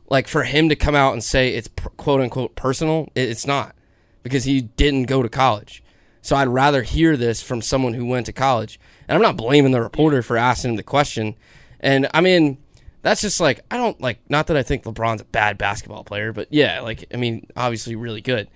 [0.09, 3.75] like for him to come out and say it's quote unquote personal, it, it's not
[4.23, 5.83] because he didn't go to college.
[6.21, 8.79] So I'd rather hear this from someone who went to college.
[9.07, 11.35] And I'm not blaming the reporter for asking him the question.
[11.79, 12.59] And I mean,
[13.01, 16.31] that's just like I don't like not that I think LeBron's a bad basketball player,
[16.31, 18.47] but yeah, like I mean, obviously really good.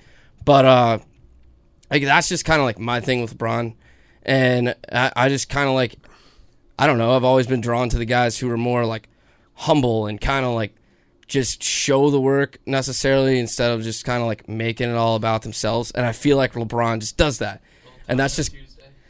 [0.44, 1.00] But uh
[1.90, 3.76] like that's just kind of like my thing with LeBron.
[4.24, 5.96] And I, I just kind of like
[6.78, 9.08] I don't know, I've always been drawn to the guys who are more like
[9.54, 10.76] humble and kind of like
[11.28, 15.42] just show the work necessarily instead of just kind of like making it all about
[15.42, 15.92] themselves.
[15.92, 17.62] And I feel like LeBron just does that.
[18.08, 18.54] And that's just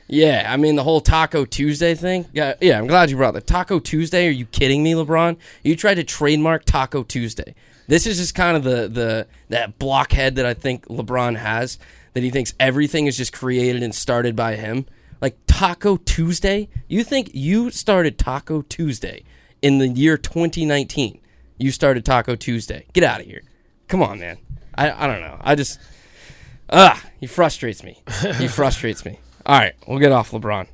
[0.08, 2.28] yeah, I mean the whole Taco Tuesday thing.
[2.32, 3.48] Yeah, yeah, I'm glad you brought that.
[3.48, 4.28] Taco Tuesday?
[4.28, 5.38] Are you kidding me, LeBron?
[5.64, 7.56] You tried to trademark Taco Tuesday.
[7.88, 11.80] This is just kind of the the that blockhead that I think LeBron has
[12.16, 14.86] that he thinks everything is just created and started by him.
[15.22, 16.70] Like Taco Tuesday?
[16.88, 19.24] You think you started Taco Tuesday
[19.62, 21.20] in the year 2019?
[21.58, 22.86] You started Taco Tuesday.
[22.94, 23.42] Get out of here.
[23.88, 24.38] Come on, man.
[24.74, 25.38] I I don't know.
[25.42, 25.80] I just
[26.70, 28.02] Ah, he frustrates me.
[28.38, 29.20] He frustrates me.
[29.46, 30.68] All right, we'll get off LeBron.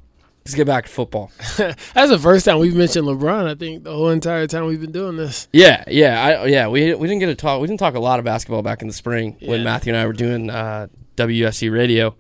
[0.46, 1.32] Let's get back to football.
[1.58, 3.46] That's the first time we've mentioned LeBron.
[3.46, 5.48] I think the whole entire time we've been doing this.
[5.54, 6.68] Yeah, yeah, I, yeah.
[6.68, 7.62] We we didn't get to talk.
[7.62, 10.08] We didn't talk a lot of basketball back in the spring when Matthew and I
[10.08, 12.16] were doing uh, WSC radio.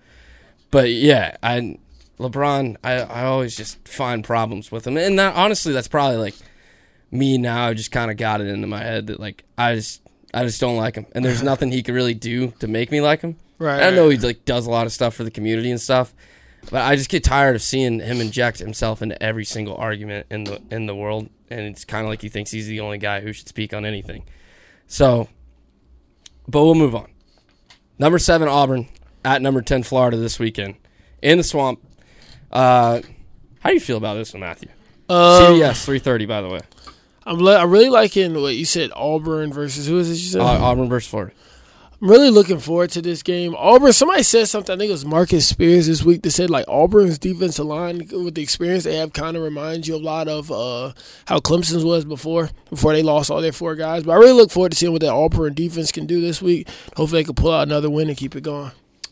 [0.69, 1.79] But yeah, I
[2.19, 2.77] LeBron.
[2.83, 6.35] I I always just find problems with him, and that, honestly, that's probably like
[7.09, 7.67] me now.
[7.67, 10.01] I just kind of got it into my head that like I just
[10.33, 13.01] I just don't like him, and there's nothing he could really do to make me
[13.01, 13.37] like him.
[13.57, 13.83] Right.
[13.83, 16.13] I know he like does a lot of stuff for the community and stuff,
[16.69, 20.43] but I just get tired of seeing him inject himself into every single argument in
[20.43, 23.21] the in the world, and it's kind of like he thinks he's the only guy
[23.21, 24.23] who should speak on anything.
[24.87, 25.27] So,
[26.47, 27.09] but we'll move on.
[27.97, 28.87] Number seven Auburn
[29.23, 30.75] at number ten Florida this weekend
[31.21, 31.79] in the swamp.
[32.51, 33.01] Uh,
[33.59, 34.69] how do you feel about this one, Matthew?
[35.09, 35.17] Um,
[35.55, 36.59] CBS three thirty, by the way.
[37.23, 38.91] I'm li- I'm really liking what you said.
[38.95, 40.13] Auburn versus who is it?
[40.13, 41.33] You said Uh, Auburn versus Florida.
[42.01, 43.55] I'm really looking forward to this game.
[43.55, 43.93] Auburn.
[43.93, 44.73] Somebody said something.
[44.73, 48.33] I think it was Marcus Spears this week that said like Auburn's defensive line with
[48.33, 50.93] the experience they have kind of reminds you a lot of uh,
[51.25, 54.03] how Clemson's was before before they lost all their four guys.
[54.03, 56.67] But I really look forward to seeing what that Auburn defense can do this week.
[56.97, 58.71] Hopefully they can pull out another win and keep it going.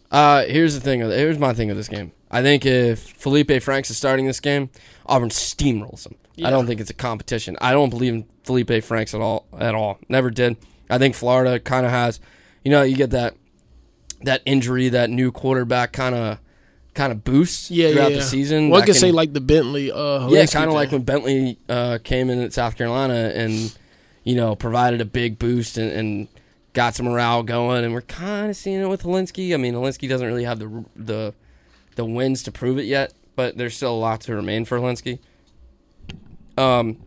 [0.10, 1.02] Uh, here's the thing.
[1.02, 2.12] Here's my thing of this game.
[2.32, 4.71] I think if Felipe Franks is starting this game,
[5.06, 6.15] Auburn steamrolls him.
[6.43, 7.56] I don't think it's a competition.
[7.62, 9.45] I don't believe in Felipe Franks at all.
[9.60, 9.99] At all.
[10.10, 10.58] Never did.
[10.89, 12.19] I think Florida kind of has.
[12.63, 13.36] You know, you get that
[14.24, 16.39] that injury, that new quarterback kind of
[16.93, 18.17] kind of boost Yeah, throughout yeah.
[18.17, 18.69] the season.
[18.69, 19.91] One that could can- say like the Bentley.
[19.91, 23.76] Uh, yeah, kind of like when Bentley uh, came in at South Carolina and
[24.24, 26.28] you know provided a big boost and, and
[26.74, 29.54] got some morale going, and we're kind of seeing it with Hilinski.
[29.54, 31.34] I mean, Hilinski doesn't really have the the
[31.95, 35.19] the wins to prove it yet, but there's still a lot to remain for Hilinski.
[36.58, 36.98] Um,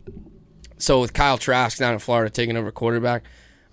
[0.79, 3.23] so with Kyle Trask down in Florida taking over quarterback,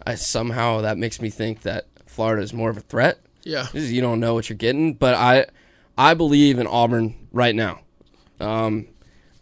[0.09, 3.19] I somehow that makes me think that Florida is more of a threat.
[3.43, 3.67] yeah.
[3.73, 5.45] Is- you don't know what you're getting, but I
[5.97, 7.81] I believe in Auburn right now.
[8.39, 8.87] Um,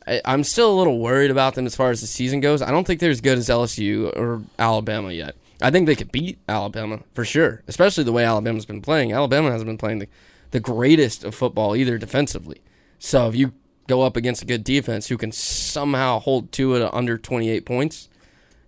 [0.08, 2.62] I, I'm still a little worried about them as far as the season goes.
[2.62, 5.36] I don't think they're as good as LSU or Alabama yet.
[5.62, 9.12] I think they could beat Alabama for sure, especially the way Alabama's been playing.
[9.12, 10.08] Alabama hasn't been playing the,
[10.52, 12.62] the greatest of football either defensively.
[13.00, 13.54] So if you
[13.88, 18.10] go up against a good defense who can somehow hold to it under 28 points,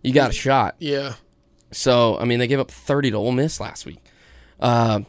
[0.03, 0.75] you got a shot.
[0.79, 1.13] Yeah.
[1.71, 4.03] So I mean, they gave up 30 to Ole Miss last week.
[4.59, 5.01] Uh,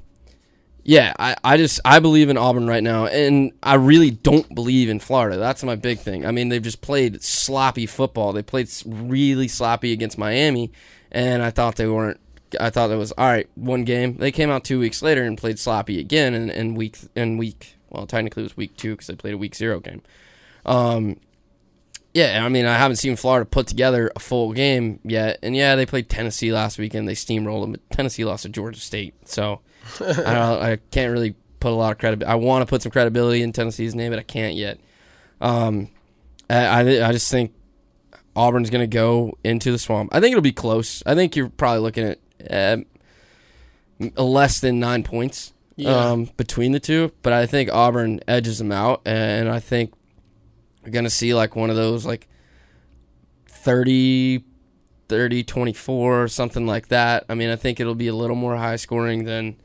[0.82, 4.88] yeah, I, I just I believe in Auburn right now, and I really don't believe
[4.88, 5.36] in Florida.
[5.36, 6.24] That's my big thing.
[6.24, 8.32] I mean, they've just played sloppy football.
[8.32, 10.72] They played really sloppy against Miami,
[11.12, 12.18] and I thought they weren't.
[12.58, 13.48] I thought it was all right.
[13.54, 14.16] One game.
[14.16, 17.76] They came out two weeks later and played sloppy again, in, in week in week.
[17.90, 20.02] Well, technically it was week two because they played a week zero game.
[20.64, 21.18] Um,
[22.14, 25.76] yeah, I mean, I haven't seen Florida put together a full game yet, and yeah,
[25.76, 27.08] they played Tennessee last weekend.
[27.08, 29.60] They steamrolled them, but Tennessee lost to Georgia State, so
[30.00, 30.62] I don't.
[30.62, 32.22] I can't really put a lot of credit.
[32.24, 34.78] I want to put some credibility in Tennessee's name, but I can't yet.
[35.40, 35.88] Um,
[36.48, 37.52] I I, I just think
[38.34, 40.10] Auburn's going to go into the swamp.
[40.14, 41.02] I think it'll be close.
[41.06, 42.78] I think you're probably looking at
[44.08, 45.90] uh, less than nine points Yeah.
[46.10, 49.92] um, between the two, but I think Auburn edges them out, and I think
[50.84, 52.28] to see like one of those like
[53.46, 54.44] 30,
[55.08, 57.24] 30, 24, something like that.
[57.28, 59.56] I mean, I think it'll be a little more high scoring than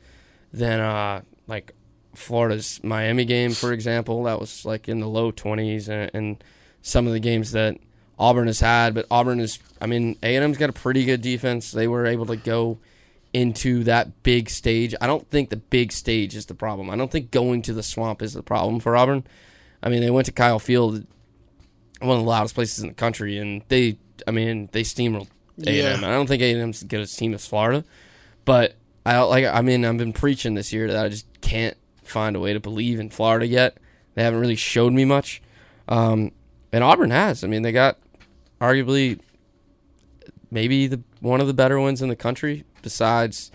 [0.52, 1.72] than uh, like
[2.14, 4.24] Florida's Miami game, for example.
[4.24, 6.44] That was like in the low 20s, and, and
[6.82, 7.78] some of the games that
[8.18, 8.94] Auburn has had.
[8.94, 11.72] But Auburn is, I mean, A&M's got a pretty good defense.
[11.72, 12.78] They were able to go
[13.32, 14.94] into that big stage.
[15.00, 16.88] I don't think the big stage is the problem.
[16.90, 19.24] I don't think going to the swamp is the problem for Auburn.
[19.82, 21.06] I mean, they went to Kyle Field,
[22.00, 25.28] one of the loudest places in the country, and they, I mean, they steamrolled
[25.64, 26.04] A&M.
[26.04, 27.84] I don't think A&M's as good a team as Florida,
[28.44, 29.44] but I like.
[29.44, 32.60] I mean, I've been preaching this year that I just can't find a way to
[32.60, 33.78] believe in Florida yet.
[34.14, 35.42] They haven't really showed me much,
[35.88, 36.32] um,
[36.72, 37.44] and Auburn has.
[37.44, 37.98] I mean, they got
[38.60, 39.20] arguably
[40.50, 43.50] maybe the one of the better ones in the country besides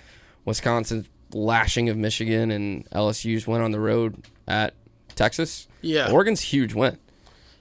[0.45, 4.73] Wisconsin's lashing of Michigan and LSU's went on the road at
[5.15, 5.67] Texas.
[5.81, 6.11] Yeah.
[6.11, 6.97] Oregon's huge win.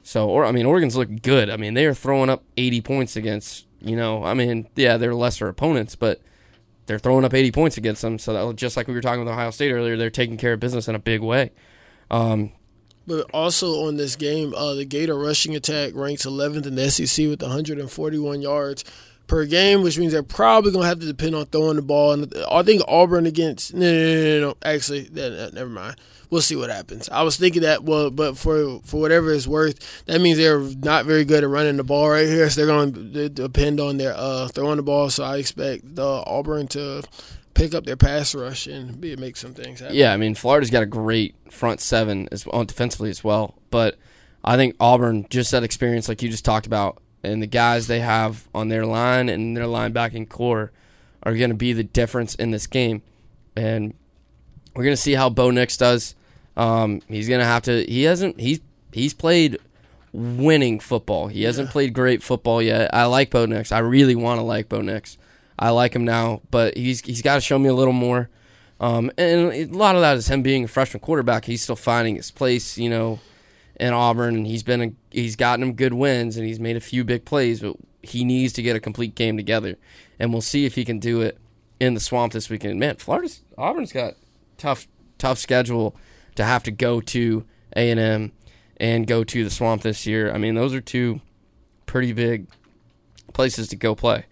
[0.02, 1.50] So, or I mean, Oregon's looking good.
[1.50, 5.14] I mean, they are throwing up 80 points against You know, I mean, yeah, they're
[5.14, 6.20] lesser opponents, but
[6.86, 8.18] they're throwing up 80 points against them.
[8.18, 10.60] So that just like we were talking with Ohio State earlier, they're taking care of
[10.60, 11.52] business in a big way.
[12.10, 12.52] Um,
[13.06, 17.26] but also on this game, uh, the Gator rushing attack ranks 11th in the SEC
[17.26, 18.84] with 141 yards
[19.30, 22.12] per game, which means they're probably going to have to depend on throwing the ball.
[22.12, 25.96] And I think Auburn against no, no, no, no, actually, never mind.
[26.30, 27.08] We'll see what happens.
[27.08, 31.06] I was thinking that, well, but for for whatever it's worth, that means they're not
[31.06, 32.50] very good at running the ball right here.
[32.50, 35.10] So they're going to depend on their uh, throwing the ball.
[35.10, 37.02] So I expect the Auburn to
[37.54, 39.94] pick up their pass rush and be, make some things happen.
[39.94, 43.96] Yeah, I mean Florida's got a great front seven as well defensively as well, but
[44.44, 48.00] I think Auburn just that experience like you just talked about and the guys they
[48.00, 50.72] have on their line and their linebacking core
[51.22, 53.02] are going to be the difference in this game.
[53.56, 53.94] And
[54.74, 56.14] we're going to see how Bo Nix does.
[56.56, 57.84] Um, he's going to have to.
[57.84, 58.40] He hasn't.
[58.40, 58.60] He's
[58.92, 59.58] he's played
[60.12, 61.28] winning football.
[61.28, 61.72] He hasn't yeah.
[61.72, 62.92] played great football yet.
[62.94, 63.72] I like Bo Nix.
[63.72, 65.18] I really want to like Bo Nix.
[65.58, 68.30] I like him now, but he's he's got to show me a little more.
[68.80, 71.44] Um, and a lot of that is him being a freshman quarterback.
[71.44, 72.78] He's still finding his place.
[72.78, 73.20] You know
[73.80, 76.80] in Auburn, and he's been a, he's gotten him good wins, and he's made a
[76.80, 79.76] few big plays, but he needs to get a complete game together,
[80.18, 81.38] and we'll see if he can do it
[81.80, 82.78] in the swamp this weekend.
[82.78, 84.14] Man, Florida's Auburn's got
[84.58, 84.86] tough
[85.18, 85.96] tough schedule
[86.34, 88.32] to have to go to A and M
[88.76, 90.32] and go to the swamp this year.
[90.32, 91.20] I mean, those are two
[91.86, 92.46] pretty big
[93.32, 94.26] places to go play.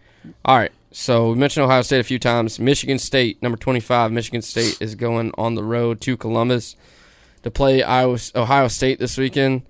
[0.44, 0.72] All right.
[0.90, 2.58] So we mentioned Ohio State a few times.
[2.58, 6.76] Michigan State, number 25, Michigan State is going on the road to Columbus
[7.42, 9.62] to play Iowa, Ohio State this weekend.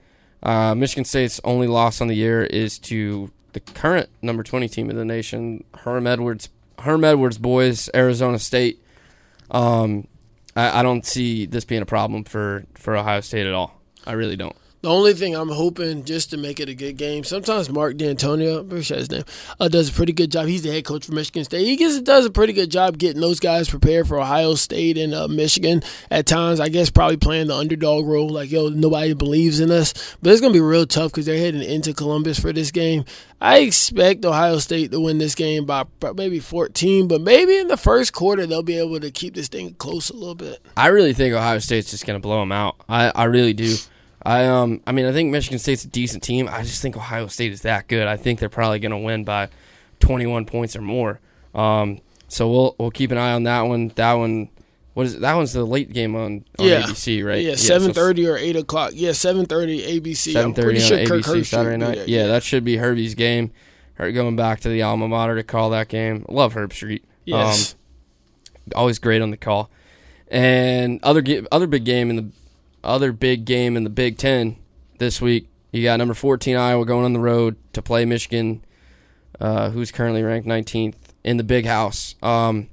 [0.43, 4.91] Uh, Michigan State's only loss on the year is to the current number 20 team
[4.91, 6.49] in the nation, Herm Edwards.
[6.79, 8.81] Herm Edwards boys, Arizona State.
[9.51, 10.07] Um,
[10.55, 13.81] I, I don't see this being a problem for, for Ohio State at all.
[14.07, 14.57] I really don't.
[14.81, 17.25] The only thing I'm hoping just to make it a good game.
[17.25, 19.25] Sometimes Mark Dantonio, I'm pretty sure his name,
[19.59, 20.47] uh, does a pretty good job.
[20.47, 21.67] He's the head coach for Michigan State.
[21.67, 25.13] He gets does a pretty good job getting those guys prepared for Ohio State and
[25.13, 25.83] uh, Michigan.
[26.13, 30.17] At times, I guess probably playing the underdog role, like yo, nobody believes in us.
[30.23, 33.05] But it's gonna be real tough because they're heading into Columbus for this game.
[33.41, 37.77] I expect Ohio State to win this game by maybe 14, but maybe in the
[37.77, 40.65] first quarter they'll be able to keep this thing close a little bit.
[40.77, 42.77] I really think Ohio State's just gonna blow them out.
[42.89, 43.77] I, I really do.
[44.29, 46.49] I um I mean I think Michigan State's a decent team.
[46.53, 48.07] I just think Ohio State is that good.
[48.07, 49.49] I think they're probably going to win by
[50.01, 51.19] 21 points or more.
[51.55, 53.89] Um, so we'll we'll keep an eye on that one.
[53.95, 54.51] That one,
[54.93, 55.23] what is it?
[55.23, 56.83] That one's the late game on, on yeah.
[56.83, 57.43] ABC, right?
[57.43, 58.93] Yeah, seven thirty so, or eight o'clock.
[58.95, 60.35] Yeah, seven thirty ABC.
[60.35, 61.97] Seven thirty on sure ABC Saturday night.
[61.97, 63.51] Yeah, yeah, that should be Herbie's game.
[63.95, 66.27] Her going back to the alma mater to call that game.
[66.29, 67.01] Love Herbstreit.
[67.25, 67.73] Yes.
[67.73, 69.71] Um, always great on the call.
[70.31, 72.31] And other other big game in the
[72.83, 74.57] other big game in the Big Ten
[74.99, 75.49] this week.
[75.73, 78.65] You got number 14 Iowa going on the road to play Michigan,
[79.41, 82.15] uh, who's currently ranked 19th in the Big House.
[82.23, 82.69] Um,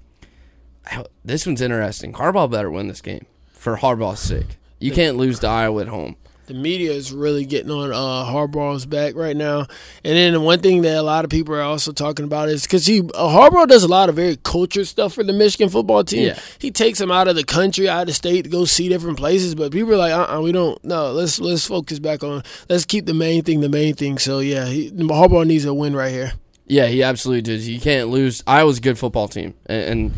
[1.23, 2.13] this one's interesting.
[2.13, 4.57] Harbaugh better win this game for Harbaugh's sake.
[4.79, 6.15] You can't lose to Iowa at home
[6.47, 9.59] the media is really getting on uh, Harbaugh's back right now.
[10.03, 12.85] And then one thing that a lot of people are also talking about is because
[12.85, 16.27] he uh, Harbaugh does a lot of very culture stuff for the Michigan football team.
[16.27, 16.39] Yeah.
[16.59, 19.17] He takes them out of the country, out of the state to go see different
[19.17, 19.55] places.
[19.55, 20.83] But people are like, uh, uh we don't.
[20.83, 22.43] No, let's let's focus back on.
[22.69, 24.17] Let's keep the main thing the main thing.
[24.17, 26.33] So yeah, he, Harbaugh needs a win right here.
[26.67, 27.67] Yeah, he absolutely does.
[27.67, 28.43] You can't lose.
[28.47, 30.13] Iowa's a good football team, and, and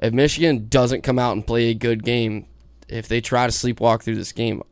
[0.00, 2.46] if Michigan doesn't come out and play a good game,
[2.88, 4.62] if they try to sleepwalk through this game,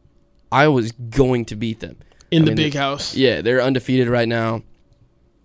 [0.50, 1.96] I was going to beat them
[2.30, 3.14] in I the mean, big house.
[3.14, 4.62] Yeah, they're undefeated right now.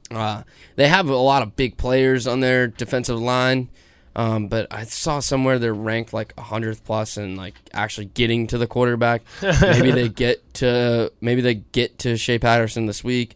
[0.09, 0.43] Uh,
[0.75, 3.69] they have a lot of big players on their defensive line,
[4.15, 8.57] um, but I saw somewhere they're ranked like hundredth plus and like actually getting to
[8.57, 9.21] the quarterback.
[9.61, 13.35] maybe they get to maybe they get to Shea Patterson this week.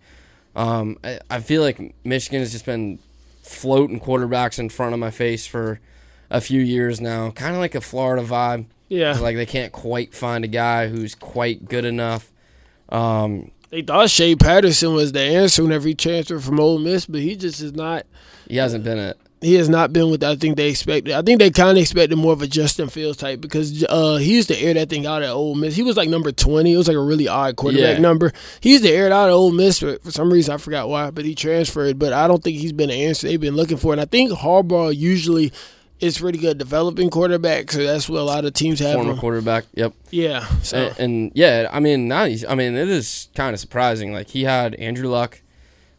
[0.55, 2.99] Um, I, I feel like Michigan has just been
[3.41, 5.79] floating quarterbacks in front of my face for
[6.29, 8.65] a few years now, kind of like a Florida vibe.
[8.87, 9.17] Yeah.
[9.19, 12.31] Like they can't quite find a guy who's quite good enough.
[12.89, 17.21] Um, they thought Shea Patterson was the answer whenever he transferred from Ole Miss, but
[17.21, 18.05] he just is not.
[18.47, 19.17] He hasn't been it.
[19.41, 21.13] He has not been what I think they expected.
[21.13, 24.33] I think they kind of expected more of a Justin Fields type because uh, he
[24.33, 25.75] used to air that thing out at Ole Miss.
[25.75, 26.73] He was like number twenty.
[26.73, 28.01] It was like a really odd quarterback yeah.
[28.01, 28.31] number.
[28.61, 30.89] He used to air it out at Ole Miss for, for some reason I forgot
[30.89, 31.99] why, but he transferred.
[31.99, 33.91] But I don't think he's been an answer they've been looking for.
[33.91, 35.51] And I think Harbaugh usually
[35.99, 37.71] is pretty good developing quarterback.
[37.71, 38.95] So that's what a lot of teams have.
[38.95, 39.17] Former him.
[39.17, 39.65] quarterback.
[39.73, 39.93] Yep.
[40.11, 40.45] Yeah.
[40.61, 42.43] So and, and yeah, I mean now he's.
[42.45, 44.13] I mean it is kind of surprising.
[44.13, 45.41] Like he had Andrew Luck.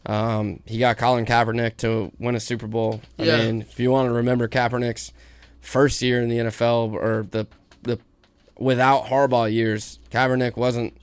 [0.05, 3.01] Um, he got Colin Kaepernick to win a Super Bowl.
[3.19, 3.37] I yeah.
[3.39, 5.11] mean, if you want to remember Kaepernick's
[5.59, 7.45] first year in the NFL or the
[7.83, 7.99] the
[8.57, 10.95] without Harbaugh years, Kaepernick wasn't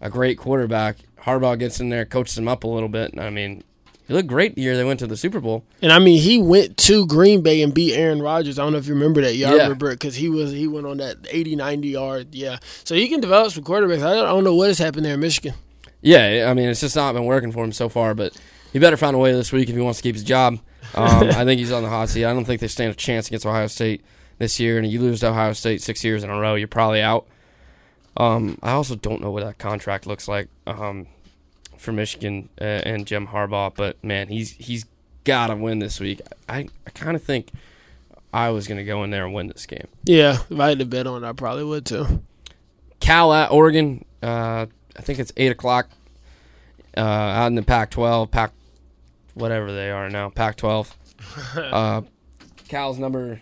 [0.00, 0.98] a great quarterback.
[1.22, 3.64] Harbaugh gets in there, coaches him up a little bit, and I mean,
[4.06, 5.64] He looked great the year they went to the Super Bowl.
[5.80, 8.58] And I mean, he went to Green Bay and beat Aaron Rodgers.
[8.58, 9.34] I don't know if you remember that.
[9.34, 9.62] Yeah, I Yeah.
[9.62, 12.28] remember it because he was he went on that 80, 90 yard.
[12.34, 14.02] Yeah, so he can develop some quarterbacks.
[14.04, 15.54] I don't, I don't know what has happened there in Michigan.
[16.02, 18.36] Yeah, I mean, it's just not been working for him so far, but
[18.74, 20.58] he better find a way this week if he wants to keep his job.
[20.94, 22.26] Um, I think he's on the hot seat.
[22.26, 24.04] I don't think they stand a chance against Ohio State
[24.36, 27.00] this year, and you lose to Ohio State six years in a row, you're probably
[27.00, 27.26] out.
[28.18, 31.06] Um, I also don't know what that contract looks like um,
[31.84, 34.86] for Michigan uh, and Jim Harbaugh, but man, he's he's
[35.24, 36.20] got to win this week.
[36.48, 37.50] I, I kind of think
[38.32, 39.86] I was going to go in there and win this game.
[40.04, 42.22] Yeah, if I had to bet on it, I probably would too.
[43.00, 44.04] Cal at Oregon.
[44.22, 44.66] Uh,
[44.96, 45.88] I think it's eight o'clock.
[46.96, 48.52] Uh, out in the Pac-12, Pac,
[49.34, 50.92] whatever they are now, Pac-12.
[51.56, 52.02] Uh,
[52.68, 53.40] Cal's number.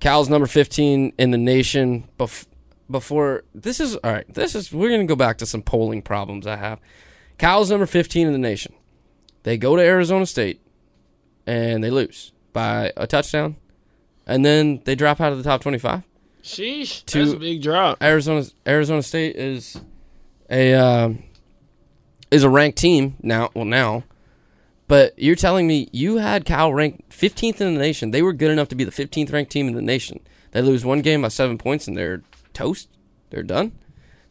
[0.00, 2.08] Cal's number fifteen in the nation.
[2.18, 2.46] Bef-
[2.90, 4.32] before this is all right.
[4.32, 6.80] This is we're gonna go back to some polling problems I have.
[7.38, 8.74] Cal's number fifteen in the nation.
[9.44, 10.60] They go to Arizona State,
[11.46, 13.56] and they lose by a touchdown,
[14.26, 16.02] and then they drop out of the top twenty-five.
[16.42, 18.02] Sheesh, Two- that's a big drop.
[18.02, 19.80] Arizona Arizona State is
[20.50, 21.22] a um
[22.30, 23.50] is a ranked team now.
[23.54, 24.04] Well, now,
[24.86, 28.10] but you're telling me you had Cal ranked 15th in the nation.
[28.10, 30.20] They were good enough to be the 15th ranked team in the nation.
[30.52, 32.22] They lose one game by seven points and they're
[32.52, 32.88] toast.
[33.30, 33.72] They're done.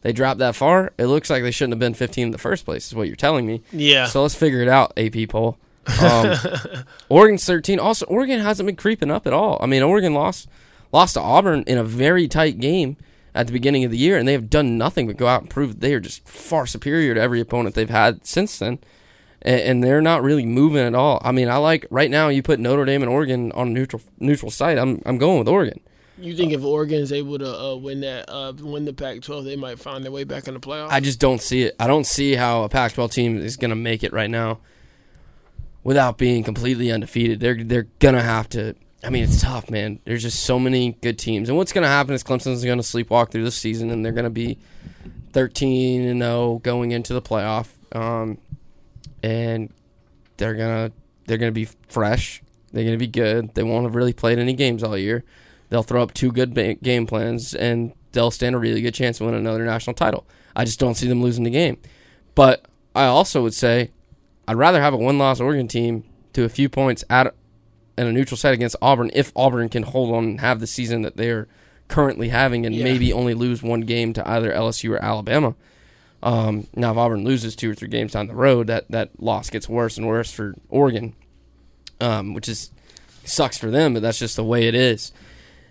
[0.08, 0.94] They dropped that far.
[0.96, 2.86] It looks like they shouldn't have been 15 in the first place.
[2.86, 3.60] Is what you're telling me.
[3.72, 5.58] Yeah, So let's figure it out, AP poll.
[6.02, 6.34] Um,
[7.10, 7.78] Oregon's 13.
[7.78, 9.58] Also, Oregon hasn't been creeping up at all.
[9.60, 10.48] I mean, Oregon lost
[10.92, 12.96] lost to Auburn in a very tight game
[13.34, 15.50] at the beginning of the year, and they have done nothing but go out and
[15.50, 18.78] prove they are just far superior to every opponent they've had since then.
[19.42, 21.20] And, and they're not really moving at all.
[21.22, 22.28] I mean, I like right now.
[22.28, 24.78] You put Notre Dame and Oregon on neutral neutral site.
[24.78, 25.80] I'm I'm going with Oregon.
[26.20, 29.56] You think if Oregon is able to uh, win that, uh, win the Pac-12, they
[29.56, 30.90] might find their way back in the playoffs?
[30.90, 31.76] I just don't see it.
[31.78, 34.60] I don't see how a Pac-12 team is going to make it right now
[35.88, 37.40] without being completely undefeated.
[37.40, 38.74] They're they're gonna have to.
[39.02, 40.00] I mean, it's tough, man.
[40.04, 43.44] There's just so many good teams, and what's gonna happen is Clemson's gonna sleepwalk through
[43.44, 44.58] the season, and they're gonna be
[45.32, 48.36] 13 and 0 going into the playoff, um,
[49.22, 49.72] and
[50.36, 50.92] they're gonna
[51.26, 52.42] they're gonna be fresh.
[52.72, 53.54] They're gonna be good.
[53.54, 55.24] They won't have really played any games all year.
[55.70, 59.18] They'll throw up two good ba- game plans, and they'll stand a really good chance
[59.18, 60.26] to win another national title.
[60.56, 61.76] I just don't see them losing the game.
[62.34, 62.64] But
[62.94, 63.90] I also would say
[64.46, 67.34] I'd rather have a one-loss Oregon team to a few points at
[67.96, 71.02] in a neutral site against Auburn if Auburn can hold on and have the season
[71.02, 71.48] that they're
[71.88, 72.84] currently having and Yeah.
[72.84, 75.54] maybe only lose one game to either LSU or Alabama.
[76.22, 79.50] Um, now, if Auburn loses two or three games down the road, that, that loss
[79.50, 81.14] gets worse and worse for Oregon,
[82.00, 82.70] um, which is
[83.24, 85.12] sucks for them, but that's just the way it is.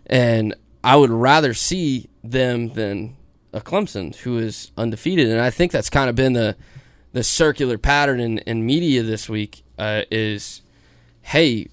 [0.08, 3.18] And I would rather see them than
[3.54, 6.56] a Clemson who is undefeated, and I think that's kind of been the
[7.14, 10.62] the circular pattern in, in media this week uh, is,
[11.22, 11.68] hey,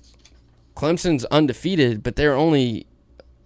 [0.74, 2.86] Clemson's undefeated, but they're only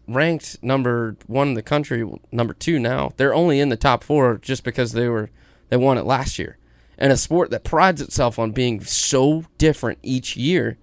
[0.07, 3.13] ranked number one in the country, number two now.
[3.17, 5.31] They're only in the top four just because they were
[5.71, 6.57] they won it last year.
[6.97, 10.79] And a sport that prides itself on being so different each year,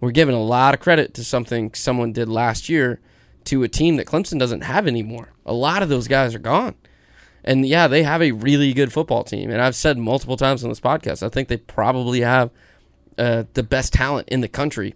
[0.00, 3.00] we're giving a lot of credit to something someone did last year
[3.46, 5.32] to a team that Clemson doesn't have anymore.
[5.44, 6.74] A lot of those guys are gone.
[7.44, 9.50] And yeah, they have a really good football team.
[9.50, 12.50] And I've said multiple times on this podcast, I think they probably have
[13.16, 14.94] uh, the best talent in the country.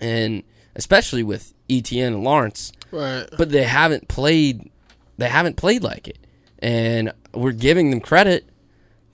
[0.00, 0.44] And
[0.76, 3.26] especially with Etienne and Lawrence right.
[3.36, 4.70] but they haven't played
[5.18, 6.18] they haven't played like it
[6.58, 8.48] and we're giving them credit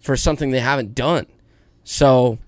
[0.01, 1.27] for something they haven't done
[1.85, 2.39] so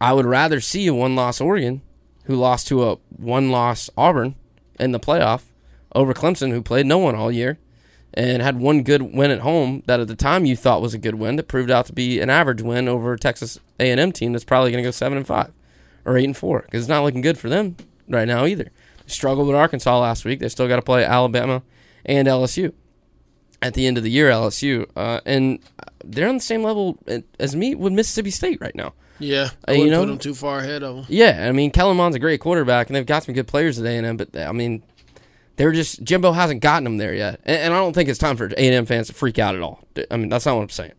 [0.00, 1.82] i would rather see a one loss oregon
[2.24, 4.34] who lost to a one loss auburn
[4.78, 5.44] in the playoff
[5.94, 7.58] over clemson who played no one all year
[8.14, 10.98] and had one good win at home that at the time you thought was a
[10.98, 14.32] good win that proved out to be an average win over a texas a&m team
[14.32, 15.52] that's probably going to go 7 and 5
[16.04, 17.76] or 8 and 4 because it's not looking good for them
[18.08, 18.70] right now either
[19.06, 20.40] struggled with Arkansas last week.
[20.40, 21.62] They still got to play Alabama
[22.04, 22.72] and LSU
[23.62, 24.30] at the end of the year.
[24.30, 25.58] LSU uh, and
[26.04, 26.98] they're on the same level
[27.38, 28.92] as me with Mississippi State right now.
[29.18, 31.04] Yeah, Uh, I you know- put them too far ahead of them.
[31.08, 33.86] Yeah, I mean Kellen Mond's a great quarterback, and they've got some good players at
[33.86, 34.16] A and M.
[34.16, 34.82] But I mean,
[35.56, 38.36] they're just Jimbo hasn't gotten them there yet, and, and I don't think it's time
[38.36, 39.80] for A and M fans to freak out at all.
[40.10, 40.92] I mean, that's not what I'm saying.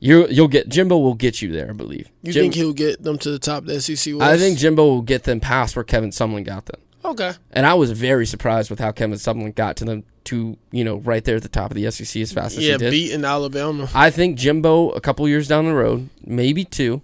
[0.00, 2.08] You you'll get Jimbo will get you there, I believe.
[2.22, 4.22] You Jim- think he'll get them to the top of the SEC West?
[4.30, 6.80] I think Jimbo will get them past where Kevin Sumlin got them.
[7.04, 7.32] Okay.
[7.52, 10.96] And I was very surprised with how Kevin Sumlin got to them to, you know,
[10.96, 12.90] right there at the top of the SEC as fast as Yeah, he did.
[12.90, 13.90] beating Alabama.
[13.94, 17.02] I think Jimbo, a couple years down the road, maybe two,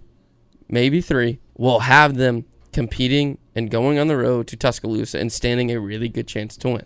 [0.71, 5.71] maybe three, will have them competing and going on the road to Tuscaloosa and standing
[5.71, 6.85] a really good chance to win.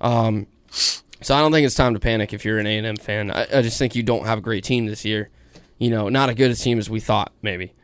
[0.00, 3.30] Um, so I don't think it's time to panic if you're an A&M fan.
[3.30, 5.30] I, I just think you don't have a great team this year.
[5.78, 7.74] You know, not a good a team as we thought, maybe.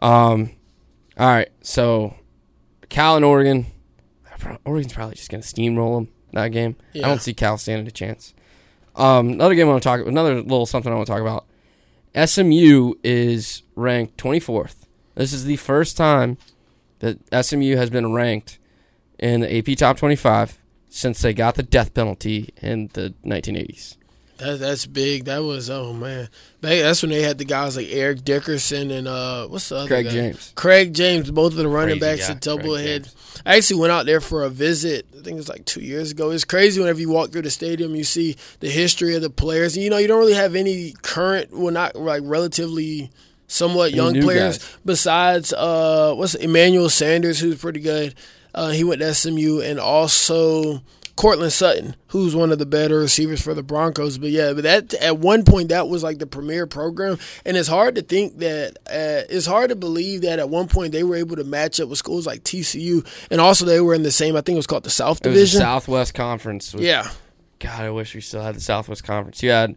[0.00, 0.50] Um,
[1.16, 2.16] all right, so
[2.88, 3.66] Cal and Oregon.
[4.64, 6.76] Oregon's probably just gonna steamroll them that game.
[6.96, 8.34] I don't see Cal standing a chance.
[8.96, 10.06] Um, another game I want to talk.
[10.06, 11.46] Another little something I want to talk about.
[12.14, 14.86] SMU is ranked 24th.
[15.14, 16.36] This is the first time
[16.98, 18.58] that SMU has been ranked
[19.18, 20.58] in the AP Top 25
[20.88, 23.96] since they got the death penalty in the 1980s.
[24.42, 25.24] That, that's big.
[25.24, 26.28] That was oh man.
[26.60, 29.88] Back, that's when they had the guys like Eric Dickerson and uh what's the other
[29.88, 30.10] Craig guy?
[30.12, 30.52] James.
[30.54, 33.08] Craig James, both of the running Crazy backs guy, at double Craig head.
[33.44, 35.06] I actually went out there for a visit.
[35.12, 36.30] I think it was like two years ago.
[36.30, 39.74] It's crazy whenever you walk through the stadium, you see the history of the players.
[39.74, 43.10] And, you know, you don't really have any current, well, not like relatively
[43.48, 44.78] somewhat Any young players guys.
[44.84, 48.14] besides uh what's it, Emmanuel Sanders, who's pretty good.
[48.54, 50.82] Uh, he went to SMU, and also
[51.22, 54.18] Courtland Sutton, who's one of the better receivers for the Broncos.
[54.18, 57.16] But yeah, but that at one point that was like the premier program,
[57.46, 60.90] and it's hard to think that uh, it's hard to believe that at one point
[60.90, 64.02] they were able to match up with schools like TCU, and also they were in
[64.02, 64.34] the same.
[64.34, 65.60] I think it was called the South It Division.
[65.60, 66.74] Southwest Conference.
[66.74, 67.08] with- yeah,
[67.60, 69.44] God, I wish we still had the Southwest Conference.
[69.44, 69.76] You had,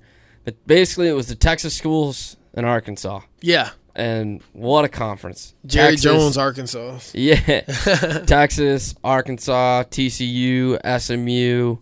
[0.65, 3.69] basically, it was the Texas schools and Arkansas, yeah.
[3.95, 5.53] And what a conference!
[5.65, 6.99] Jerry Texas- Jones, Arkansas.
[7.13, 7.61] yeah,
[8.25, 11.77] Texas, Arkansas, TCU, SMU,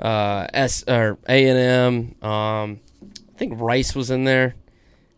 [0.00, 1.58] uh, S or A and
[2.22, 2.28] M.
[2.30, 2.80] Um,
[3.34, 4.54] I think Rice was in there,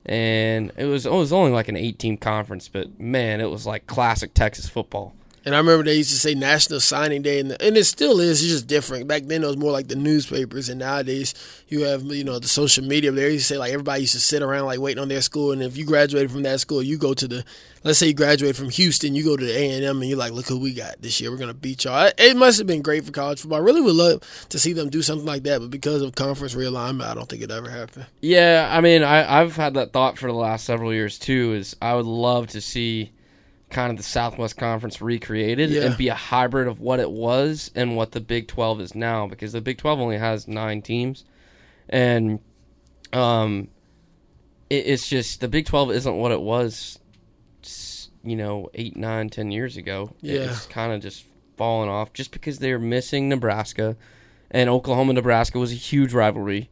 [0.07, 3.67] and it was it was only like an eight team conference, but man, it was
[3.67, 5.15] like classic Texas football.
[5.45, 8.43] And I remember they used to say National Signing Day, and, and it still is.
[8.43, 9.07] It's just different.
[9.07, 11.35] Back then, it was more like the newspapers, and nowadays
[11.69, 13.11] you have you know the social media.
[13.13, 15.53] They used to say like everybody used to sit around like waiting on their school,
[15.53, 17.45] and if you graduated from that school, you go to the.
[17.83, 20.17] Let's say you graduate from Houston, you go to the A and M, and you're
[20.19, 21.31] like, look who we got this year.
[21.31, 22.07] We're gonna beat y'all.
[22.07, 23.59] It- It must have been great for college football.
[23.61, 26.55] I really would love to see them do something like that, but because of conference
[26.55, 28.07] realignment, I don't think it ever happened.
[28.23, 31.53] Yeah, I mean, I, I've had that thought for the last several years too.
[31.53, 33.13] Is I would love to see
[33.75, 35.83] kind of the Southwest Conference recreated Yeah.
[35.83, 39.27] and be a hybrid of what it was and what the Big Twelve is now,
[39.27, 41.25] because the Big Twelve only has nine teams,
[41.89, 42.39] and
[43.13, 43.69] um,
[44.71, 46.99] it, it's just the Big Twelve isn't what it was,
[48.23, 50.15] you know, eight, nine, ten years ago.
[50.21, 50.43] Yeah.
[50.53, 51.25] it's kind of just
[51.57, 53.97] fallen off just because they're missing Nebraska,
[54.51, 56.71] and Oklahoma Nebraska was a huge rivalry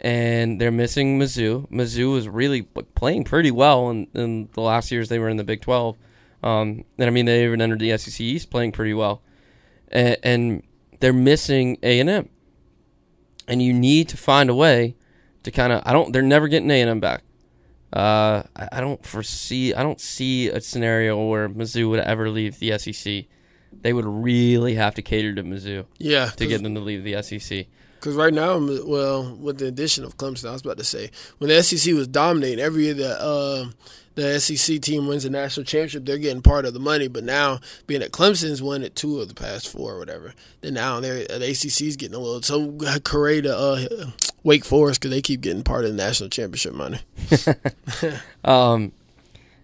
[0.00, 1.70] and they're missing Mizzou.
[1.70, 5.44] Mizzou was really playing pretty well in, in the last years they were in the
[5.44, 5.96] Big 12.
[6.44, 9.22] Um, and I mean, they even entered the SEC East playing pretty well.
[9.88, 10.62] And, and
[11.00, 12.28] they're missing A&M.
[13.48, 14.94] And you need to find a way
[15.42, 17.22] to kind of, I don't, they're never getting A&M back.
[17.94, 22.58] Uh, I, I don't foresee, I don't see a scenario where Mizzou would ever leave
[22.58, 23.24] the SEC.
[23.72, 27.22] They would really have to cater to Mizzou Yeah, to get them to leave the
[27.22, 27.66] SEC.
[27.98, 31.48] Because right now, well, with the addition of Clemson, I was about to say, when
[31.48, 33.70] the SEC was dominating, every year that uh,
[34.14, 37.08] the SEC team wins the national championship, they're getting part of the money.
[37.08, 40.74] But now, being that Clemson's won it two of the past four or whatever, then
[40.74, 42.42] now they're, the ACC's getting a little.
[42.42, 44.10] So, hooray to uh,
[44.42, 47.00] Wake Forest because they keep getting part of the national championship money.
[48.44, 48.92] Um,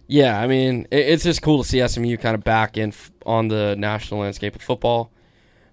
[0.07, 3.11] yeah, I mean, it, it's just cool to see SMU kind of back in f-
[3.25, 5.11] on the national landscape of football.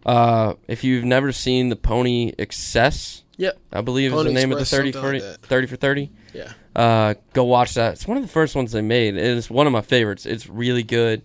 [0.07, 3.59] Uh, if you've never seen the Pony Excess, Yep.
[3.72, 6.11] I believe Pony is the name Express, of the 30 for, like 30 for 30.
[6.34, 6.53] Yeah.
[6.76, 7.95] Uh, go watch that.
[7.95, 9.16] It's one of the first ones they made.
[9.16, 10.26] It's one of my favorites.
[10.26, 11.22] It's really good.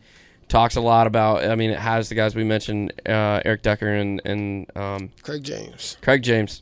[0.47, 3.87] Talks a lot about, I mean, it has the guys we mentioned, uh, Eric Decker
[3.89, 5.97] and, and um, Craig James.
[6.01, 6.61] Craig James,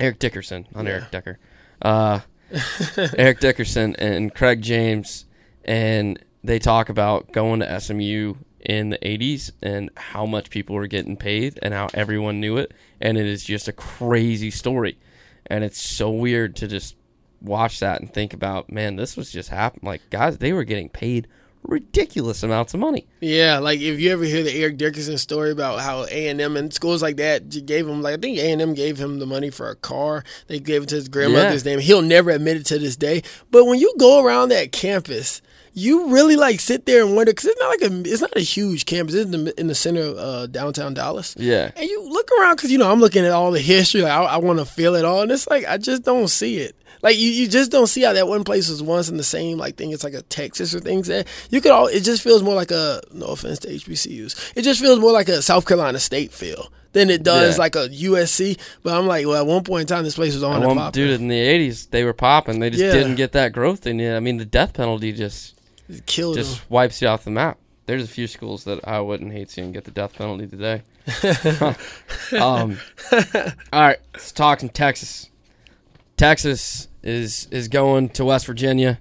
[0.00, 0.90] Eric Dickerson, not Yeah.
[0.92, 1.38] Eric Decker,
[1.82, 2.20] uh,
[3.18, 5.26] Eric Dickerson and Craig James,
[5.64, 8.34] and they talk about going to SMU
[8.64, 12.72] in the '80s and how much people were getting paid and how everyone knew it,
[13.00, 14.98] and it is just a crazy story,
[15.46, 16.96] and it's so weird to just
[17.40, 19.86] watch that and think about, man, this was just happening.
[19.86, 21.28] Like guys, they were getting paid
[21.64, 23.06] ridiculous amounts of money.
[23.20, 26.56] Yeah, like if you ever hear the Eric Dickerson story about how A and M
[26.56, 29.26] and schools like that gave him, like I think A and M gave him the
[29.26, 30.24] money for a car.
[30.48, 31.78] They gave it to his grandmother's name.
[31.78, 33.22] He'll never admit it to this day.
[33.50, 35.40] But when you go around that campus,
[35.74, 38.40] you really like sit there and wonder because it's not like a, it's not a
[38.40, 39.14] huge campus.
[39.14, 41.34] It's in the in the center of uh, downtown Dallas.
[41.38, 41.70] Yeah.
[41.76, 44.02] And you look around because you know I'm looking at all the history.
[44.02, 46.58] Like I, I want to feel it all, and it's like I just don't see
[46.58, 46.76] it.
[47.02, 49.58] Like you, you just don't see how that one place was once in the same
[49.58, 49.90] like thing.
[49.90, 51.86] It's like a Texas or things that you could all.
[51.88, 54.52] It just feels more like a no offense to HBCUs.
[54.56, 57.62] It just feels more like a South Carolina State feel than it does Yeah.
[57.62, 58.58] like a USC.
[58.82, 61.18] But I'm like, well, at one point in time, this place was on one dude
[61.18, 62.60] in the '80s, they were popping.
[62.60, 62.92] They just Yeah.
[62.92, 64.14] didn't get that growth in you.
[64.14, 65.54] I mean, the death penalty just
[66.06, 66.66] killed just him.
[66.68, 67.58] wipes you off the map.
[67.86, 70.82] There's a few schools that I wouldn't hate seeing get the death penalty today.
[72.40, 72.78] um,
[73.72, 75.30] all right, let's talk some Texas.
[76.16, 79.00] Texas is is going to West Virginia.